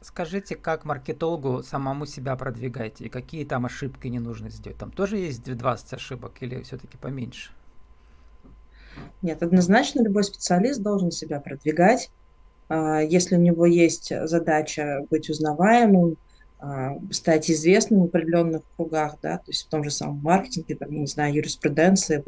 скажите, 0.00 0.56
как 0.56 0.84
маркетологу 0.84 1.62
самому 1.62 2.06
себя 2.06 2.34
продвигать 2.34 3.00
и 3.00 3.08
какие 3.08 3.44
там 3.44 3.66
ошибки 3.66 4.08
не 4.08 4.18
нужно 4.18 4.50
сделать? 4.50 4.78
Там 4.78 4.90
тоже 4.90 5.16
есть 5.16 5.44
20 5.44 5.92
ошибок 5.94 6.32
или 6.40 6.62
все-таки 6.62 6.96
поменьше? 6.96 7.52
Нет, 9.22 9.40
однозначно 9.44 10.02
любой 10.02 10.24
специалист 10.24 10.82
должен 10.82 11.12
себя 11.12 11.38
продвигать. 11.38 12.10
А, 12.68 13.00
если 13.00 13.36
у 13.36 13.40
него 13.40 13.64
есть 13.64 14.12
задача 14.26 15.06
быть 15.08 15.30
узнаваемым, 15.30 16.16
стать 17.10 17.50
известным 17.50 18.02
в 18.02 18.04
определенных 18.04 18.62
кругах, 18.76 19.16
да, 19.22 19.38
то 19.38 19.44
есть 19.48 19.66
в 19.66 19.68
том 19.68 19.82
же 19.82 19.90
самом 19.90 20.20
маркетинге, 20.22 20.76
там, 20.76 20.90
я 20.90 21.00
не 21.00 21.06
знаю, 21.06 21.34
юриспруденции, 21.34 22.22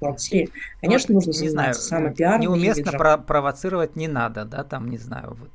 бухгалтерии, 0.00 0.50
конечно, 0.80 1.14
нужно 1.14 1.32
не 1.32 1.48
знаю, 1.48 1.74
самопиаром. 1.74 2.40
Неуместно 2.40 2.92
про 2.92 3.18
провоцировать 3.18 3.96
не 3.96 4.08
надо, 4.08 4.44
да, 4.44 4.62
там, 4.64 4.88
не 4.88 4.98
знаю, 4.98 5.36
вот. 5.38 5.50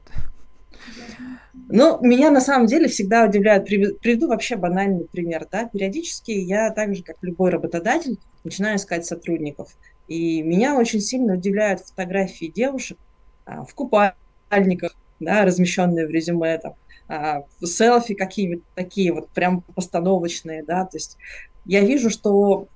Ну, 1.70 2.00
меня 2.02 2.30
на 2.30 2.42
самом 2.42 2.68
деле 2.68 2.88
всегда 2.88 3.26
удивляет, 3.26 3.66
приведу 3.66 4.28
вообще 4.28 4.56
банальный 4.56 5.06
пример, 5.06 5.48
да, 5.52 5.66
периодически 5.66 6.32
я 6.32 6.72
так 6.72 6.96
же, 6.96 7.04
как 7.04 7.18
любой 7.22 7.50
работодатель, 7.50 8.20
начинаю 8.44 8.78
искать 8.78 9.06
сотрудников, 9.06 9.76
и 10.08 10.42
меня 10.42 10.78
очень 10.78 11.02
сильно 11.02 11.34
удивляют 11.34 11.82
фотографии 11.82 12.46
девушек 12.46 12.98
а, 13.46 13.64
в 13.64 13.74
купальниках, 13.74 14.96
да, 15.20 15.46
размещенные 15.46 16.08
в 16.08 16.10
резюме, 16.10 16.58
там, 16.58 16.76
а, 17.08 17.44
селфи 17.64 18.14
какие-то 18.14 18.64
такие 18.76 19.14
вот 19.14 19.30
прям 19.30 19.62
постановочные, 19.62 20.64
да, 20.64 20.86
то 20.86 20.98
есть 20.98 21.18
я 21.66 21.82
вижу, 21.82 22.10
что 22.10 22.68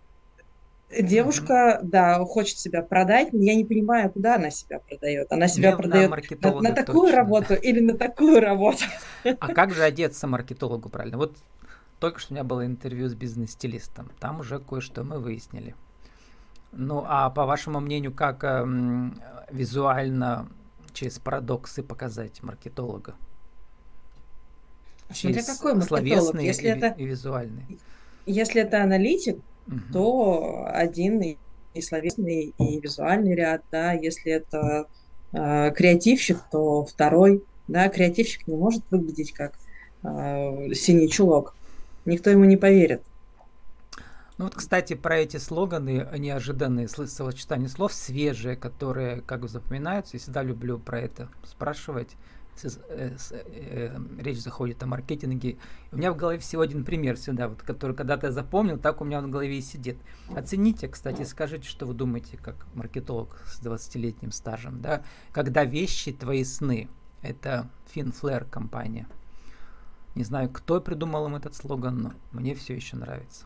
Девушка, 0.99 1.79
mm-hmm. 1.81 1.87
да, 1.87 2.19
хочет 2.25 2.57
себя 2.57 2.81
продать, 2.81 3.31
но 3.31 3.41
я 3.41 3.55
не 3.55 3.63
понимаю, 3.63 4.11
куда 4.11 4.35
она 4.35 4.49
себя 4.49 4.79
продает. 4.79 5.31
Она 5.31 5.47
себя 5.47 5.69
Мне 5.69 5.77
продает 5.77 6.09
на, 6.41 6.61
на 6.61 6.71
такую 6.73 7.03
точно. 7.03 7.15
работу 7.15 7.53
или 7.53 7.79
на 7.79 7.97
такую 7.97 8.41
работу. 8.41 8.83
А 9.23 9.53
как 9.53 9.73
же 9.73 9.83
одеться 9.83 10.27
маркетологу 10.27 10.89
правильно? 10.89 11.17
Вот 11.17 11.37
только 11.99 12.19
что 12.19 12.33
у 12.33 12.35
меня 12.35 12.43
было 12.43 12.65
интервью 12.65 13.07
с 13.07 13.13
бизнес-стилистом. 13.13 14.11
Там 14.19 14.41
уже 14.41 14.59
кое-что 14.59 15.03
мы 15.03 15.19
выяснили. 15.19 15.75
Ну, 16.73 17.05
а 17.07 17.29
по 17.29 17.45
вашему 17.45 17.79
мнению, 17.79 18.13
как 18.13 18.43
эм, 18.43 19.21
визуально 19.49 20.49
через 20.93 21.19
парадоксы 21.19 21.83
показать 21.83 22.41
маркетолога? 22.43 23.15
Через 25.13 25.45
какой 25.45 25.75
маркетолог? 25.75 26.41
Если 26.41 26.67
и, 26.67 26.71
это, 26.71 26.87
и 26.97 27.05
визуальный. 27.05 27.79
Если 28.25 28.61
это 28.61 28.83
аналитик, 28.83 29.37
угу. 29.67 29.79
то 29.91 30.67
один 30.71 31.21
и, 31.21 31.37
и 31.73 31.81
словесный, 31.81 32.53
и 32.57 32.79
визуальный 32.79 33.35
ряд, 33.35 33.63
да, 33.71 33.93
если 33.93 34.31
это 34.31 34.87
э, 35.33 35.71
креативщик, 35.71 36.39
то 36.51 36.85
второй, 36.85 37.43
да, 37.67 37.89
креативщик 37.89 38.47
не 38.47 38.55
может 38.55 38.83
выглядеть 38.89 39.33
как 39.33 39.53
э, 40.03 40.73
синий 40.73 41.09
чулок, 41.09 41.55
никто 42.05 42.29
ему 42.29 42.45
не 42.45 42.57
поверит. 42.57 43.01
Ну 44.41 44.45
вот, 44.45 44.55
кстати, 44.55 44.95
про 44.95 45.19
эти 45.19 45.37
слоганы, 45.37 46.07
неожиданные 46.17 46.87
словосочетания 46.87 47.67
слов, 47.67 47.93
свежие, 47.93 48.55
которые 48.55 49.21
как 49.21 49.41
бы 49.41 49.47
запоминаются, 49.47 50.17
я 50.17 50.19
всегда 50.19 50.41
люблю 50.41 50.79
про 50.79 50.99
это 50.99 51.29
спрашивать. 51.43 52.17
Э, 52.63 53.15
э, 53.29 53.99
речь 54.17 54.39
заходит 54.39 54.81
о 54.81 54.87
маркетинге. 54.87 55.59
У 55.91 55.97
меня 55.97 56.11
в 56.11 56.17
голове 56.17 56.39
всего 56.39 56.63
один 56.63 56.83
пример 56.83 57.17
всегда, 57.17 57.49
вот, 57.49 57.61
который 57.61 57.95
когда-то 57.95 58.25
я 58.25 58.31
запомнил, 58.31 58.79
так 58.79 59.01
у 59.01 59.05
меня 59.05 59.21
в 59.21 59.29
голове 59.29 59.59
и 59.59 59.61
сидит. 59.61 59.97
Оцените, 60.35 60.87
кстати, 60.87 61.21
скажите, 61.21 61.69
что 61.69 61.85
вы 61.85 61.93
думаете, 61.93 62.37
как 62.37 62.65
маркетолог 62.73 63.43
с 63.45 63.61
20-летним 63.61 64.31
стажем, 64.31 64.81
да, 64.81 65.03
когда 65.33 65.65
вещи 65.65 66.13
твои 66.13 66.43
сны, 66.45 66.89
это 67.21 67.69
FinFlare 67.93 68.49
компания. 68.49 69.07
Не 70.15 70.23
знаю, 70.23 70.49
кто 70.49 70.81
придумал 70.81 71.27
им 71.27 71.35
этот 71.35 71.53
слоган, 71.55 72.01
но 72.01 72.13
мне 72.31 72.55
все 72.55 72.73
еще 72.73 72.95
нравится. 72.95 73.45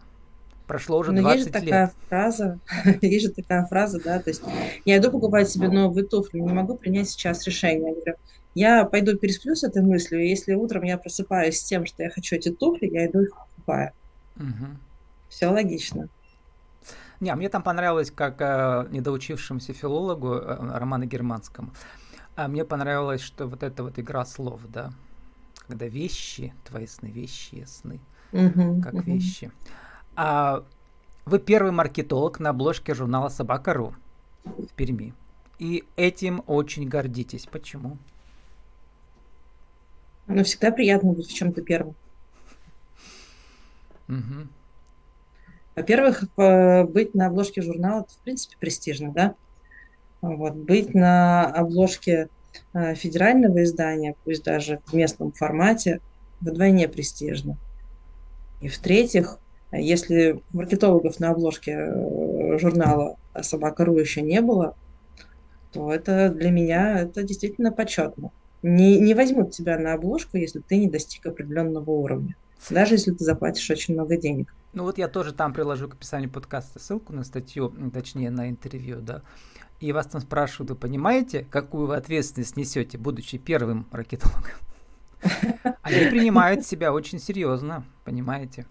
Прошло 0.68 0.98
уже 1.00 1.12
Но 1.12 1.20
20 1.22 1.46
есть 1.46 1.52
же 1.56 1.64
такая 1.64 1.92
лет. 1.92 1.96
фраза, 2.10 2.60
есть 3.02 3.26
же 3.28 3.32
такая 3.34 3.66
фраза, 3.68 4.00
да, 4.04 4.20
то 4.22 4.30
есть 4.30 4.44
я 4.86 4.98
иду 4.98 5.12
покупать 5.12 5.50
себе 5.50 5.70
новые 5.70 6.06
туфли, 6.08 6.40
не 6.40 6.54
могу 6.54 6.78
принять 6.78 7.10
сейчас 7.10 7.46
решение. 7.46 7.90
Я 7.90 7.96
говорю, 7.96 8.16
я 8.56 8.86
пойду 8.86 9.18
пересплю 9.18 9.56
с 9.56 9.64
этой 9.64 9.84
мыслью, 9.84 10.24
и 10.24 10.30
если 10.30 10.54
утром 10.54 10.84
я 10.84 10.98
просыпаюсь 10.98 11.60
с 11.60 11.66
тем, 11.66 11.86
что 11.86 12.04
я 12.04 12.10
хочу 12.10 12.36
эти 12.36 12.50
туфли, 12.52 12.88
я 12.88 13.08
иду 13.08 13.22
их 13.22 13.30
покупаю. 13.56 13.92
Мгм. 14.36 14.80
Все 15.28 15.50
логично. 15.52 16.10
Не, 17.20 17.30
а 17.30 17.36
мне 17.36 17.50
там 17.50 17.64
понравилось, 17.64 18.12
как 18.12 18.42
э, 18.42 18.88
недоучившемуся 18.92 19.74
филологу 19.74 20.34
э, 20.36 20.78
Роману 20.78 21.06
Германскому, 21.06 21.74
а 22.36 22.48
мне 22.48 22.66
понравилось, 22.66 23.22
что 23.22 23.48
вот 23.48 23.64
эта 23.64 23.84
вот 23.84 24.00
игра 24.00 24.26
слов, 24.26 24.62
да, 24.68 24.92
когда 25.68 25.88
вещи, 25.88 26.54
твои 26.66 26.88
сны, 26.88 27.08
вещи, 27.08 27.66
сны, 27.68 28.02
Мгм, 28.32 28.70
как 28.82 28.96
мгм. 28.96 29.06
вещи. 29.08 29.52
А 30.16 30.64
вы 31.26 31.40
первый 31.40 31.72
маркетолог 31.72 32.40
на 32.40 32.52
обложке 32.52 32.94
журнала 32.94 33.30
Собака.ру 33.30 33.94
в 34.44 34.74
Перми. 34.76 35.14
И 35.60 35.84
этим 35.96 36.44
очень 36.48 36.88
гордитесь. 36.88 37.46
Почему? 37.46 37.98
Но 40.28 40.44
всегда 40.44 40.72
приятно 40.72 41.14
быть 41.14 41.28
в 41.28 41.34
чем-то 41.34 41.62
первым. 41.62 41.96
Мгм. 44.08 44.50
Во-первых, 45.76 46.24
э, 46.38 46.84
быть 46.86 47.16
на 47.16 47.28
обложке 47.28 47.62
журнала, 47.62 48.02
это, 48.02 48.14
в 48.14 48.18
принципе, 48.20 48.56
престижно, 48.58 49.12
да? 49.12 49.36
Вот. 50.22 50.56
Быть 50.56 50.94
на 50.94 51.46
обложке 51.46 52.30
э, 52.74 52.96
федерального 52.96 53.64
издания, 53.64 54.16
пусть 54.24 54.44
даже 54.44 54.80
в 54.86 54.94
местном 54.94 55.32
формате, 55.32 56.00
вдвойне 56.40 56.88
престижно. 56.88 57.58
И 58.62 58.68
в-третьих, 58.68 59.38
если 59.72 60.42
маркетологов 60.54 61.20
на 61.20 61.32
обложке 61.32 61.72
э, 61.72 62.58
журнала 62.60 63.18
«Собака.ру» 63.40 63.98
еще 63.98 64.22
не 64.22 64.42
было, 64.42 64.76
то 65.72 65.92
это 65.92 66.30
для 66.30 66.52
меня 66.52 67.00
это 67.00 67.24
действительно 67.24 67.72
почетно. 67.72 68.32
Не, 68.64 69.00
не 69.00 69.14
возьмут 69.14 69.52
тебя 69.52 69.78
на 69.78 69.94
обложку, 69.94 70.38
если 70.38 70.60
ты 70.60 70.78
не 70.78 70.90
достиг 70.90 71.26
определенного 71.26 71.92
уровня. 71.92 72.36
Даже 72.70 72.96
если 72.96 73.12
ты 73.12 73.24
заплатишь 73.24 73.70
очень 73.70 73.94
много 73.94 74.18
денег. 74.18 74.54
Ну 74.74 74.84
вот 74.84 74.98
я 74.98 75.08
тоже 75.08 75.34
там 75.34 75.54
приложу 75.54 75.88
к 75.88 75.94
описанию 75.94 76.30
подкаста 76.30 76.80
ссылку 76.80 77.14
на 77.14 77.24
статью, 77.24 77.74
точнее 77.94 78.32
на 78.32 78.50
интервью, 78.50 79.02
да. 79.02 79.22
И 79.80 79.92
вас 79.92 80.08
там 80.08 80.22
спрашивают, 80.22 80.72
вы 80.72 80.76
понимаете, 80.76 81.46
какую 81.50 81.88
вы 81.88 81.96
ответственность 81.96 82.56
несете, 82.56 82.98
будучи 82.98 83.38
первым 83.38 83.88
ракетологом? 83.92 84.58
Они 85.82 86.06
принимают 86.10 86.66
себя 86.66 86.94
очень 86.94 87.20
серьезно, 87.20 87.86
понимаете? 88.04 88.66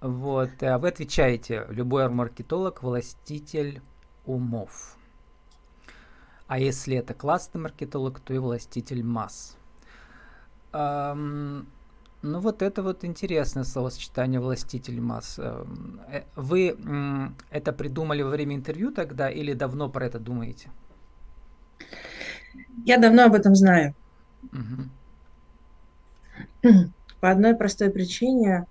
Вот, 0.00 0.62
а 0.62 0.78
вы 0.78 0.88
отвечаете, 0.88 1.66
любой 1.70 2.08
маркетолог– 2.08 2.82
властитель 2.82 3.80
умов. 4.26 4.96
А 6.46 6.58
если 6.58 6.96
это 6.96 7.14
классный 7.14 7.60
маркетолог, 7.60 8.20
то 8.20 8.32
и 8.34 8.38
властитель 8.38 9.02
масс. 9.02 9.56
Ам, 10.72 11.66
ну 12.22 12.40
вот 12.40 12.62
это 12.62 12.82
вот 12.82 13.04
интересное 13.04 13.64
словосочетание 13.64 14.40
«властитель 14.40 15.00
масс». 15.00 15.38
Эм, 15.38 16.00
э, 16.08 16.22
Вы 16.36 16.76
это 17.50 17.72
придумали 17.72 18.22
во 18.22 18.30
время 18.30 18.54
интервью 18.56 18.92
тогда 18.92 19.30
или 19.30 19.54
давно 19.54 19.88
про 19.88 20.06
это 20.06 20.18
думаете? 20.18 20.70
Я 22.84 22.98
давно 22.98 23.24
об 23.24 23.34
этом 23.34 23.54
знаю. 23.54 23.94
Мгм. 24.52 24.90
По 27.20 27.30
одной 27.30 27.54
простой 27.56 27.90
причине, 27.90 28.66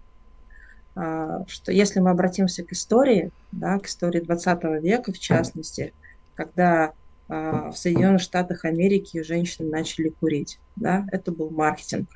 что 0.95 1.71
если 1.71 1.99
мы 1.99 2.11
обратимся 2.11 2.63
к 2.63 2.71
истории, 2.71 3.31
да, 3.51 3.79
к 3.79 3.87
истории 3.87 4.21
20 4.21 4.63
века 4.81 5.11
в 5.11 5.19
частности, 5.19 5.93
когда 6.35 6.93
а, 7.27 7.71
в 7.71 7.77
Соединенных 7.77 8.21
Штатах 8.21 8.65
Америки 8.65 9.23
женщины 9.23 9.69
начали 9.69 10.09
курить, 10.09 10.59
да, 10.75 11.05
это 11.11 11.31
был 11.31 11.49
маркетинг. 11.49 12.09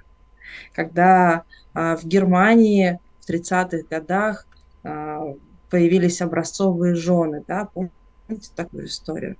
Когда 0.73 1.43
а, 1.73 1.97
в 1.97 2.05
Германии 2.05 2.99
в 3.21 3.29
30-х 3.29 3.87
годах 3.89 4.45
а, 4.83 5.21
появились 5.69 6.21
образцовые 6.21 6.95
жены, 6.95 7.43
да, 7.47 7.67
помните 7.73 8.49
такую 8.55 8.85
историю? 8.85 9.35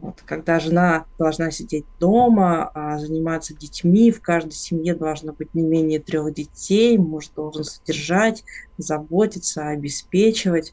Вот, 0.00 0.22
когда 0.24 0.58
жена 0.58 1.04
должна 1.18 1.50
сидеть 1.50 1.84
дома, 1.98 2.70
а, 2.72 2.98
заниматься 2.98 3.54
детьми, 3.54 4.10
в 4.10 4.22
каждой 4.22 4.52
семье 4.54 4.94
должно 4.94 5.34
быть 5.34 5.52
не 5.52 5.62
менее 5.62 6.00
трех 6.00 6.32
детей, 6.32 6.96
муж 6.96 7.28
должен 7.36 7.64
содержать, 7.64 8.42
заботиться, 8.78 9.68
обеспечивать. 9.68 10.72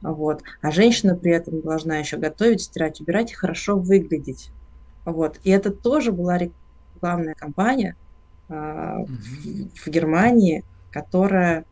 Вот. 0.00 0.42
А 0.62 0.72
женщина 0.72 1.14
при 1.14 1.32
этом 1.32 1.60
должна 1.60 1.98
еще 1.98 2.16
готовить, 2.16 2.62
стирать, 2.62 3.00
убирать 3.00 3.30
и 3.30 3.36
хорошо 3.36 3.78
выглядеть. 3.78 4.50
Вот. 5.04 5.38
И 5.44 5.50
это 5.50 5.70
тоже 5.70 6.10
была 6.10 6.36
рекламная 6.38 7.34
кампания 7.36 7.94
а, 8.48 8.96
Мгм. 8.98 9.70
в, 9.76 9.84
в 9.84 9.86
Германии, 9.88 10.64
которая 10.90 11.64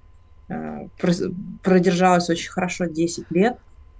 прос- 0.48 1.34
продержалась 1.60 2.30
очень 2.30 2.50
хорошо 2.50 2.84
10 2.86 3.26
лет. 3.30 3.56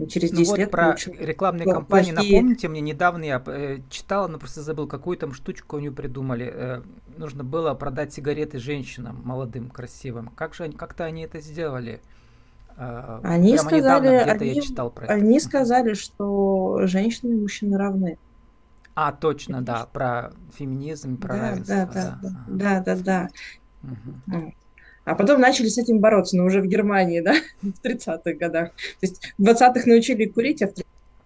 Через 0.09 0.30
Ну 0.30 0.38
10 0.38 0.44
вот 0.44 0.59
лет 0.59 0.70
про 0.70 0.88
очень 0.88 1.14
рекламные 1.18 1.66
пла- 1.66 1.74
кампании 1.74 2.11
плохие 2.12 2.12
напомните 2.12 2.68
мне, 2.68 2.80
недавно 2.80 3.24
я 3.24 3.42
э, 3.46 3.78
читал, 3.90 4.28
но 4.28 4.38
просто 4.38 4.62
забыл, 4.62 4.87
какую 4.88 5.16
там 5.16 5.33
штучку 5.33 5.76
они 5.76 5.90
придумали. 5.90 6.46
Э, 6.52 6.83
нужно 7.16 7.44
было 7.44 7.74
продать 7.74 8.12
сигареты 8.12 8.59
женщинам, 8.59 9.20
молодым, 9.24 9.70
красивым. 9.70 10.28
Как 10.28 10.54
же 10.54 10.64
они, 10.64 10.74
как-то 10.76 11.04
они 11.04 11.22
это 11.22 11.40
сделали? 11.40 12.00
Э, 12.76 13.20
Они 13.22 13.59
сказали, 13.59 14.09
где-то 14.11 14.44
я 14.44 14.52
они, 14.52 14.61
читал 14.61 14.90
про 14.90 15.07
это. 15.07 15.14
они 15.14 15.40
сказали, 15.40 15.94
что 15.94 16.87
женщины 16.87 17.33
и 17.33 17.40
мужчины 17.40 17.76
равны. 17.76 18.18
А, 18.94 19.12
точно, 19.12 19.61
Это 19.61 19.64
да, 19.66 19.87
про 19.87 20.33
феминизм, 20.57 21.16
про 21.16 21.37
Да, 21.37 21.57
да, 21.57 21.87
равенство, 21.87 21.92
да, 21.94 22.04
да. 22.04 22.18
да, 22.22 22.28
ага. 22.48 22.80
да, 22.80 22.80
да, 22.80 22.96
да. 22.96 23.28
Мгм. 23.83 24.52
А 25.04 25.14
потом 25.14 25.40
начали 25.40 25.68
с 25.68 25.76
этим 25.76 25.98
бороться, 26.00 26.36
но 26.36 26.44
уже 26.44 26.62
в 26.62 26.66
Германии, 26.66 27.20
да, 27.20 27.34
в 27.62 27.84
30-х 27.84 28.32
годах. 28.34 28.70
То 28.70 29.06
есть 29.06 29.34
в 29.36 29.42
20-х 29.42 29.82
научили 29.86 30.26
курить, 30.26 30.62
а 30.62 30.68
в 30.68 30.72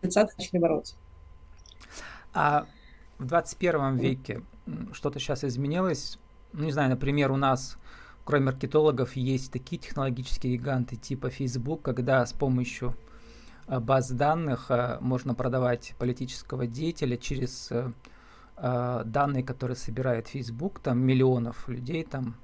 30-х 0.03 0.33
начали 0.37 0.59
бороться. 0.59 0.97
А 2.35 2.67
в 3.19 3.27
21 3.27 3.97
веке 3.97 4.43
что-то 4.93 5.19
сейчас 5.19 5.45
изменилось? 5.45 6.19
Ну, 6.53 6.65
не 6.65 6.73
знаю, 6.73 6.91
например, 6.91 7.31
у 7.31 7.37
нас, 7.37 7.79
кроме 8.25 8.47
маркетологов, 8.47 9.17
есть 9.17 9.53
такие 9.53 9.81
технологические 9.81 10.57
гиганты 10.57 10.97
типа 10.97 11.31
Facebook, 11.31 11.83
когда 11.83 12.25
с 12.25 12.33
помощью 12.33 12.95
э, 13.69 13.79
баз 13.79 14.11
данных 14.11 14.71
э, 14.71 14.99
можно 15.01 15.35
продавать 15.35 15.95
политического 15.99 16.67
деятеля 16.67 17.17
через 17.17 17.69
э, 17.71 17.93
э, 18.57 19.03
данные, 19.05 19.45
которые 19.45 19.77
собирает 19.77 20.29
Facebook, 20.29 20.81
там 20.81 20.99
миллионов 20.99 21.69
людей, 21.69 22.03
там 22.05 22.35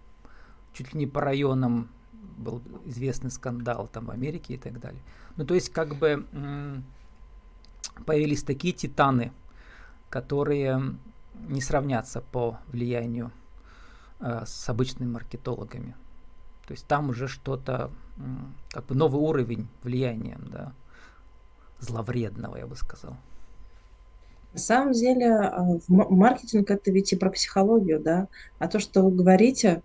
чуть 0.75 0.93
ли 0.93 1.01
не 1.01 1.07
по 1.07 1.21
районам 1.23 1.89
был 2.37 2.61
известный 2.85 3.31
скандал 3.31 3.89
там 3.91 4.07
в 4.07 4.11
Америке 4.11 4.55
и 4.55 4.59
так 4.59 4.79
далее. 4.81 5.01
Ну, 5.37 5.47
то 5.47 5.55
есть, 5.55 5.71
как 5.71 5.95
бы 5.97 6.27
появились 8.05 8.43
такие 8.43 8.75
титаны, 8.75 9.33
которые 10.11 10.97
не 11.49 11.61
сравнятся 11.61 12.21
по 12.21 12.59
влиянию 12.69 13.31
э, 14.21 14.43
с 14.47 14.69
обычными 14.69 15.11
маркетологами. 15.11 15.97
То 16.67 16.73
есть 16.73 16.87
там 16.87 17.11
уже 17.11 17.29
что-то, 17.29 17.91
как 18.71 18.87
бы 18.87 18.95
новый 18.95 19.21
уровень 19.21 19.69
влияния, 19.83 20.39
да, 20.41 20.73
зловредного, 21.79 22.57
я 22.57 22.67
бы 22.67 22.75
сказал. 22.77 23.17
На 24.53 24.59
самом 24.59 24.93
деле 24.93 25.27
м- 25.27 25.83
маркетинг 25.89 26.71
это 26.71 26.91
ведь 26.91 27.13
и 27.13 27.17
про 27.17 27.31
психологию, 27.31 28.01
да. 28.01 28.29
А 28.59 28.69
то, 28.69 28.79
что 28.79 29.03
вы 29.03 29.11
говорите, 29.11 29.83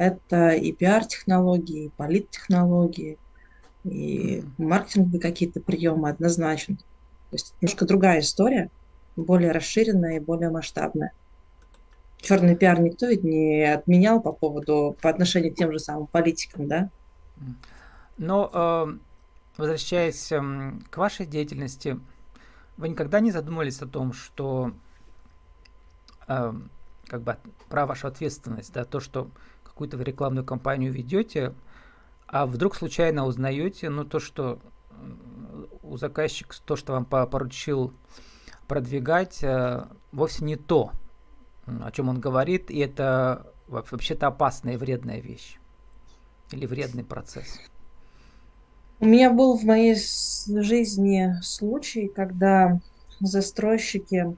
это 0.00 0.52
и 0.52 0.72
пиар-технологии, 0.72 1.84
и 1.84 1.90
политтехнологии, 1.90 3.18
и 3.84 4.42
маркетинговые 4.56 5.20
какие-то 5.20 5.60
приемы 5.60 6.08
однозначно. 6.08 6.76
То 6.76 7.32
есть 7.32 7.54
немножко 7.60 7.84
другая 7.84 8.20
история, 8.20 8.70
более 9.14 9.52
расширенная 9.52 10.16
и 10.16 10.20
более 10.20 10.48
масштабная. 10.48 11.12
Черный 12.16 12.56
пиар 12.56 12.80
никто 12.80 13.08
ведь 13.08 13.24
не 13.24 13.62
отменял 13.62 14.22
по 14.22 14.32
поводу, 14.32 14.96
по 15.02 15.10
отношению 15.10 15.52
к 15.52 15.56
тем 15.56 15.70
же 15.70 15.78
самым 15.78 16.06
политикам, 16.06 16.66
да? 16.66 16.88
Но 18.16 18.50
э, 18.52 18.98
возвращаясь 19.58 20.32
эм, 20.32 20.82
к 20.90 20.96
вашей 20.96 21.26
деятельности, 21.26 22.00
вы 22.78 22.88
никогда 22.88 23.20
не 23.20 23.32
задумывались 23.32 23.82
о 23.82 23.86
том, 23.86 24.14
что 24.14 24.72
эм, 26.26 26.70
как 27.06 27.20
бы 27.20 27.36
про 27.68 27.84
вашу 27.84 28.06
ответственность, 28.06 28.72
да, 28.72 28.84
то, 28.86 29.00
что 29.00 29.28
какую-то 29.80 30.02
рекламную 30.02 30.44
кампанию 30.44 30.92
ведете, 30.92 31.54
а 32.26 32.44
вдруг 32.46 32.76
случайно 32.76 33.24
узнаете, 33.24 33.88
ну, 33.88 34.04
то, 34.04 34.20
что 34.20 34.58
м, 34.90 35.68
у 35.82 35.96
заказчика 35.96 36.54
то, 36.66 36.76
что 36.76 36.92
вам 36.92 37.06
по- 37.06 37.26
поручил 37.26 37.94
продвигать, 38.68 39.42
э, 39.42 39.86
вовсе 40.12 40.44
не 40.44 40.56
то, 40.56 40.92
о 41.66 41.90
чем 41.92 42.10
он 42.10 42.20
говорит, 42.20 42.70
и 42.70 42.78
это 42.78 43.46
вообще-то 43.68 44.26
опасная 44.26 44.74
и 44.74 44.76
вредная 44.76 45.20
вещь? 45.20 45.56
Или 46.52 46.66
вредный 46.66 47.04
процесс? 47.04 47.58
У 48.98 49.06
меня 49.06 49.30
был 49.30 49.56
в 49.56 49.64
моей 49.64 49.94
жизни 49.94 51.32
случай, 51.40 52.08
когда 52.14 52.80
застройщики 53.20 54.36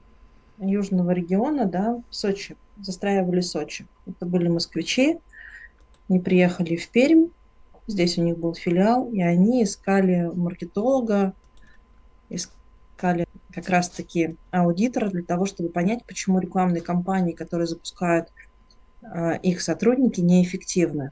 южного 0.57 1.11
региона, 1.11 1.65
да, 1.65 2.01
Сочи, 2.09 2.55
застраивали 2.77 3.41
Сочи. 3.41 3.87
Это 4.05 4.25
были 4.25 4.47
москвичи, 4.47 5.19
они 6.09 6.19
приехали 6.19 6.75
в 6.75 6.89
Пермь, 6.89 7.29
здесь 7.87 8.17
у 8.17 8.23
них 8.23 8.37
был 8.37 8.53
филиал, 8.53 9.09
и 9.09 9.21
они 9.21 9.63
искали 9.63 10.29
маркетолога, 10.33 11.33
искали 12.29 13.25
как 13.53 13.69
раз-таки 13.69 14.35
аудитора 14.51 15.09
для 15.09 15.23
того, 15.23 15.45
чтобы 15.45 15.69
понять, 15.69 16.05
почему 16.05 16.39
рекламные 16.39 16.81
кампании, 16.81 17.33
которые 17.33 17.67
запускают 17.67 18.29
э, 19.01 19.37
их 19.39 19.61
сотрудники, 19.61 20.21
неэффективны. 20.21 21.11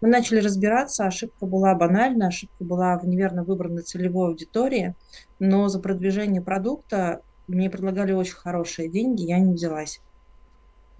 Мы 0.00 0.08
начали 0.08 0.40
разбираться, 0.40 1.06
ошибка 1.06 1.46
была 1.46 1.74
банальна, 1.74 2.26
ошибка 2.26 2.64
была 2.64 2.98
в 2.98 3.06
неверно 3.06 3.44
выбранной 3.44 3.82
целевой 3.82 4.28
аудитории, 4.28 4.96
но 5.38 5.68
за 5.68 5.78
продвижение 5.78 6.42
продукта 6.42 7.22
мне 7.46 7.70
предлагали 7.70 8.12
очень 8.12 8.34
хорошие 8.34 8.88
деньги, 8.88 9.22
я 9.22 9.38
не 9.38 9.54
взялась. 9.54 10.00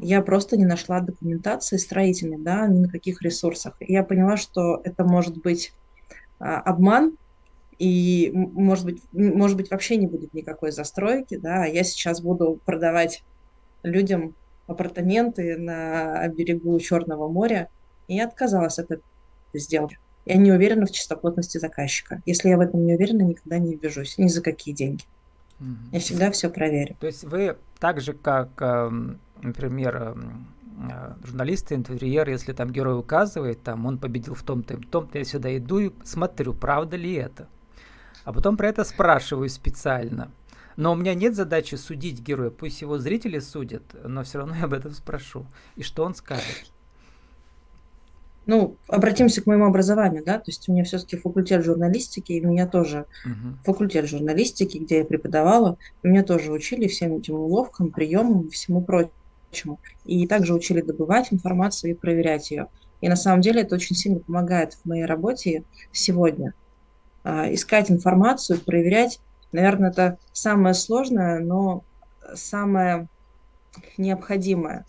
Я 0.02 0.20
просто 0.20 0.56
не 0.56 0.64
нашла 0.64 1.00
документации 1.00 1.76
строительной, 1.76 2.38
да, 2.38 2.66
ни 2.66 2.80
на 2.80 2.88
каких 2.88 3.22
ресурсах. 3.22 3.76
И 3.80 3.92
я 3.92 4.02
поняла, 4.02 4.36
что 4.36 4.80
это 4.84 5.04
может 5.04 5.40
быть 5.40 5.72
а, 6.40 6.60
обман, 6.60 7.16
и, 7.78 8.30
может 8.34 8.84
быть, 8.84 9.02
может 9.12 9.56
быть, 9.56 9.70
вообще 9.70 9.96
не 9.96 10.06
будет 10.06 10.34
никакой 10.34 10.72
застройки, 10.72 11.36
да, 11.36 11.64
а 11.64 11.66
я 11.66 11.82
сейчас 11.84 12.20
буду 12.20 12.60
продавать 12.64 13.24
людям 13.82 14.34
апартаменты 14.66 15.56
на 15.56 16.26
берегу 16.28 16.78
Черного 16.78 17.28
моря, 17.28 17.68
и 18.08 18.16
я 18.16 18.26
отказалась 18.26 18.78
от 18.78 18.90
этой 18.90 19.02
сделки. 19.54 19.98
Я 20.24 20.36
не 20.36 20.52
уверена 20.52 20.86
в 20.86 20.92
чистоплотности 20.92 21.58
заказчика. 21.58 22.22
Если 22.26 22.48
я 22.48 22.56
в 22.56 22.60
этом 22.60 22.84
не 22.84 22.94
уверена, 22.94 23.22
никогда 23.22 23.58
не 23.58 23.74
ввяжусь, 23.74 24.18
ни 24.18 24.28
за 24.28 24.42
какие 24.42 24.74
деньги. 24.74 25.04
Я 25.92 26.00
всегда 26.00 26.30
все 26.32 26.50
проверю. 26.50 26.96
То 26.98 27.06
есть 27.06 27.22
вы 27.22 27.56
так 27.78 28.00
же, 28.00 28.14
как, 28.14 28.50
эм, 28.60 29.20
например, 29.42 29.96
эм, 29.96 30.46
э, 30.90 31.14
журналисты, 31.24 31.74
интервьюер, 31.74 32.28
если 32.28 32.52
там 32.52 32.70
герой 32.70 32.98
указывает, 32.98 33.62
там 33.62 33.86
он 33.86 33.98
победил 33.98 34.34
в 34.34 34.42
том-то 34.42 34.74
и 34.74 34.76
том-то, 34.78 35.18
я 35.18 35.24
сюда 35.24 35.56
иду 35.56 35.78
и 35.78 35.92
смотрю, 36.04 36.54
правда 36.54 36.96
ли 36.96 37.14
это. 37.14 37.48
А 38.24 38.32
потом 38.32 38.56
про 38.56 38.68
это 38.68 38.84
спрашиваю 38.84 39.48
специально. 39.48 40.30
Но 40.76 40.92
у 40.92 40.94
меня 40.94 41.14
нет 41.14 41.34
задачи 41.34 41.74
судить 41.74 42.20
героя, 42.20 42.50
пусть 42.50 42.80
его 42.80 42.98
зрители 42.98 43.40
судят, 43.40 43.82
но 44.04 44.22
все 44.22 44.38
равно 44.38 44.54
я 44.54 44.64
об 44.64 44.72
этом 44.72 44.92
спрошу. 44.92 45.46
И 45.76 45.82
что 45.82 46.04
он 46.04 46.14
скажет? 46.14 46.72
Ну, 48.44 48.76
обратимся 48.88 49.40
к 49.40 49.46
моему 49.46 49.66
образованию, 49.66 50.24
да, 50.24 50.38
то 50.38 50.46
есть 50.46 50.68
у 50.68 50.72
меня 50.72 50.82
все-таки 50.82 51.16
факультет 51.16 51.64
журналистики, 51.64 52.32
и 52.32 52.44
у 52.44 52.50
меня 52.50 52.66
тоже 52.66 53.06
uh-huh. 53.24 53.64
факультет 53.64 54.08
журналистики, 54.08 54.78
где 54.78 54.98
я 54.98 55.04
преподавала, 55.04 55.78
меня 56.02 56.24
тоже 56.24 56.50
учили 56.50 56.88
всем 56.88 57.14
этим 57.16 57.34
уловкам, 57.34 57.90
приемам, 57.90 58.50
всему 58.50 58.82
прочему. 58.82 59.12
И 60.04 60.26
также 60.26 60.54
учили 60.54 60.80
добывать 60.80 61.32
информацию 61.32 61.92
и 61.92 61.94
проверять 61.94 62.50
ее. 62.50 62.68
И 63.00 63.08
на 63.08 63.16
самом 63.16 63.40
деле 63.40 63.62
это 63.62 63.74
очень 63.74 63.96
сильно 63.96 64.20
помогает 64.20 64.74
в 64.74 64.84
моей 64.86 65.04
работе 65.04 65.64
сегодня. 65.92 66.54
А, 67.24 67.52
искать 67.52 67.90
информацию, 67.90 68.60
проверять, 68.60 69.20
наверное, 69.52 69.90
это 69.90 70.18
самое 70.32 70.74
сложное, 70.74 71.40
но 71.40 71.84
самое 72.34 73.08
необходимое. 73.96 74.86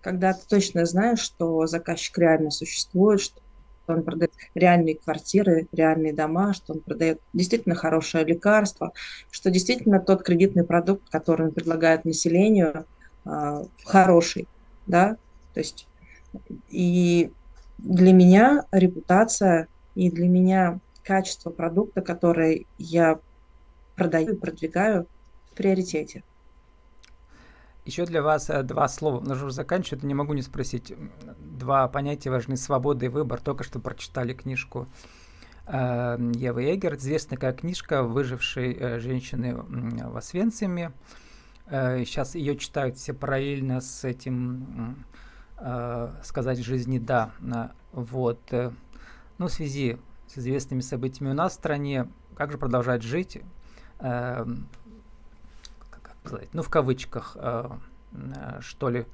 Когда 0.00 0.32
ты 0.32 0.46
точно 0.46 0.84
знаешь, 0.84 1.20
что 1.20 1.66
заказчик 1.66 2.18
реально 2.18 2.50
существует, 2.50 3.20
что 3.20 3.40
он 3.86 4.02
продает 4.02 4.32
реальные 4.54 4.96
квартиры, 4.96 5.68
реальные 5.72 6.14
дома, 6.14 6.54
что 6.54 6.74
он 6.74 6.80
продает 6.80 7.20
действительно 7.32 7.74
хорошее 7.74 8.24
лекарство, 8.24 8.92
что 9.30 9.50
действительно 9.50 10.00
тот 10.00 10.22
кредитный 10.22 10.64
продукт, 10.64 11.08
который 11.10 11.48
он 11.48 11.52
предлагает 11.52 12.04
населению, 12.04 12.86
хороший, 13.84 14.48
да, 14.86 15.16
то 15.54 15.60
есть 15.60 15.88
и 16.68 17.32
для 17.78 18.12
меня 18.12 18.64
репутация 18.72 19.68
и 19.94 20.10
для 20.10 20.28
меня 20.28 20.80
качество 21.02 21.50
продукта, 21.50 22.02
который 22.02 22.66
я 22.78 23.20
продаю 23.96 24.34
и 24.34 24.36
продвигаю 24.36 25.06
в 25.50 25.54
приоритете. 25.54 26.24
Еще 27.84 28.06
для 28.06 28.22
вас 28.22 28.48
э, 28.48 28.62
два 28.62 28.88
слова. 28.88 29.20
Нужно 29.20 29.46
уже 29.46 29.54
заканчивать, 29.54 30.02
не 30.04 30.14
могу 30.14 30.32
не 30.32 30.40
спросить. 30.40 30.94
Два 31.38 31.86
понятия 31.88 32.30
важны. 32.30 32.56
Свобода 32.56 33.04
и 33.04 33.08
выбор. 33.08 33.40
Только 33.40 33.62
что 33.62 33.78
прочитали 33.78 34.32
книжку 34.32 34.88
э, 35.66 36.16
Евы 36.34 36.74
Эгер. 36.74 36.96
Известная 36.96 37.36
как 37.36 37.60
книжка 37.60 38.02
выжившей 38.02 38.72
э, 38.72 39.00
женщины 39.00 39.54
в 39.54 40.16
Освенциме. 40.16 40.92
Сейчас 41.66 42.34
ее 42.34 42.56
читают 42.56 42.96
все 42.96 43.14
параллельно 43.14 43.80
с 43.80 44.04
этим 44.04 45.04
сказать 46.22 46.58
жизни 46.58 46.98
да. 46.98 47.30
Вот. 47.92 48.40
Ну, 49.38 49.46
в 49.46 49.50
связи 49.50 49.98
с 50.28 50.38
известными 50.38 50.80
событиями 50.80 51.30
у 51.30 51.34
нас 51.34 51.52
в 51.52 51.54
стране, 51.56 52.08
как 52.36 52.52
же 52.52 52.58
продолжать 52.58 53.02
жить, 53.02 53.40
э, 54.00 54.46
как 55.90 56.16
сказать, 56.24 56.48
ну 56.52 56.62
в 56.62 56.68
кавычках, 56.68 57.36
э, 57.38 57.70
э, 58.12 58.60
что 58.60 58.90
ли, 58.90 59.06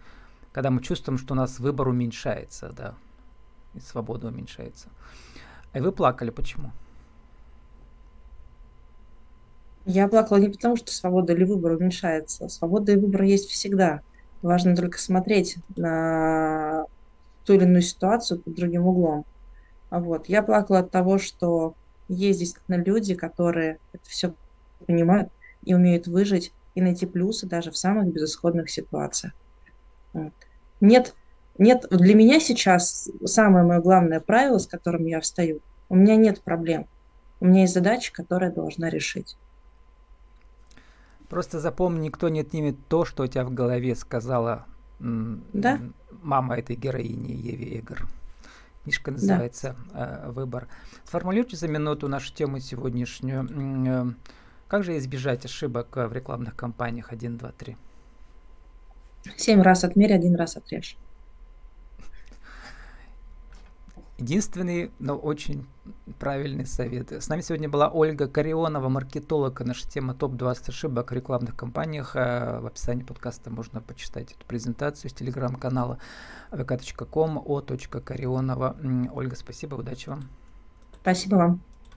когда 0.52 0.70
мы 0.70 0.82
чувствуем, 0.82 1.18
что 1.18 1.34
у 1.34 1.36
нас 1.36 1.58
выбор 1.58 1.88
уменьшается, 1.88 2.72
да, 2.72 2.94
и 3.74 3.80
свобода 3.80 4.28
уменьшается. 4.28 4.88
И 5.74 5.80
вы 5.80 5.92
плакали, 5.92 6.30
почему? 6.30 6.72
Я 9.86 10.08
плакала 10.08 10.38
не 10.38 10.48
потому, 10.48 10.76
что 10.76 10.92
свобода 10.92 11.32
или 11.32 11.44
выбор 11.44 11.72
уменьшается. 11.72 12.48
Свобода 12.48 12.92
и 12.92 12.96
выбор 12.96 13.22
есть 13.22 13.48
всегда. 13.50 14.00
Важно 14.42 14.76
только 14.76 14.98
смотреть 14.98 15.56
на 15.76 16.84
ту 17.44 17.54
или 17.54 17.64
иную 17.64 17.82
ситуацию 17.82 18.40
под 18.40 18.54
другим 18.54 18.86
углом. 18.86 19.24
Вот. 19.90 20.28
Я 20.28 20.42
плакала 20.42 20.80
от 20.80 20.90
того, 20.90 21.18
что 21.18 21.74
есть 22.08 22.40
действительно 22.40 22.82
люди, 22.82 23.14
которые 23.14 23.78
это 23.92 24.04
все 24.08 24.34
понимают 24.86 25.30
и 25.62 25.74
умеют 25.74 26.06
выжить 26.06 26.52
и 26.74 26.80
найти 26.80 27.06
плюсы 27.06 27.46
даже 27.46 27.70
в 27.70 27.76
самых 27.76 28.12
безысходных 28.12 28.70
ситуациях. 28.70 29.32
Вот. 30.12 30.32
Нет, 30.80 31.14
нет, 31.58 31.86
для 31.90 32.14
меня 32.14 32.40
сейчас 32.40 33.08
самое 33.24 33.64
мое 33.64 33.80
главное 33.80 34.20
правило, 34.20 34.58
с 34.58 34.66
которым 34.66 35.06
я 35.06 35.20
встаю, 35.20 35.60
у 35.88 35.96
меня 35.96 36.16
нет 36.16 36.42
проблем. 36.42 36.86
У 37.40 37.46
меня 37.46 37.62
есть 37.62 37.74
задача, 37.74 38.12
которую 38.12 38.50
я 38.50 38.54
должна 38.54 38.90
решить. 38.90 39.36
Просто 41.30 41.60
запомни, 41.60 42.06
никто 42.06 42.28
не 42.28 42.40
отнимет 42.40 42.76
то, 42.88 43.04
что 43.04 43.22
у 43.22 43.26
тебя 43.28 43.44
в 43.44 43.54
голове 43.54 43.94
сказала 43.94 44.66
да? 44.98 45.78
мама 46.22 46.58
этой 46.58 46.74
героини 46.74 47.30
Еви 47.30 47.78
Эгор. 47.78 48.08
Книжка 48.82 49.12
называется 49.12 49.76
да. 49.92 50.24
Э, 50.26 50.30
«Выбор». 50.32 50.66
Сформулируйте 51.04 51.56
за 51.56 51.68
минуту 51.68 52.08
нашу 52.08 52.34
тему 52.34 52.58
сегодняшнюю. 52.58 53.48
Э, 53.86 54.12
как 54.66 54.82
же 54.82 54.98
избежать 54.98 55.44
ошибок 55.44 55.94
в 55.94 56.12
рекламных 56.12 56.56
кампаниях 56.56 57.12
1, 57.12 57.38
2, 57.38 57.52
3? 57.52 57.76
Семь 59.36 59.62
раз 59.62 59.84
отмерь, 59.84 60.12
один 60.12 60.34
раз 60.34 60.56
отрежь. 60.56 60.96
Единственный, 64.20 64.90
но 64.98 65.16
очень 65.16 65.66
правильный 66.18 66.66
совет. 66.66 67.11
С 67.11 67.28
нами 67.28 67.40
сегодня 67.40 67.70
была 67.70 67.88
Ольга 67.88 68.28
Карионова, 68.28 68.90
маркетолог. 68.90 69.61
Наша 69.62 69.88
тема 69.88 70.14
топ-20 70.14 70.68
ошибок 70.68 71.11
в 71.11 71.14
рекламных 71.14 71.56
кампаниях. 71.56 72.14
Э, 72.14 72.61
в 72.61 72.66
описании 72.66 73.02
подкаста 73.02 73.48
можно 73.48 73.80
почитать 73.80 74.33
эту 74.33 74.44
презентацию 74.44 75.11
с 75.11 75.14
телеграм-канала 75.14 75.98
vk.com 76.50 77.38
о.карионова. 77.38 78.76
Ольга, 79.14 79.37
спасибо, 79.37 79.76
удачи 79.76 80.11
вам. 80.11 80.28
Спасибо 81.00 81.37
вам. 81.37 81.69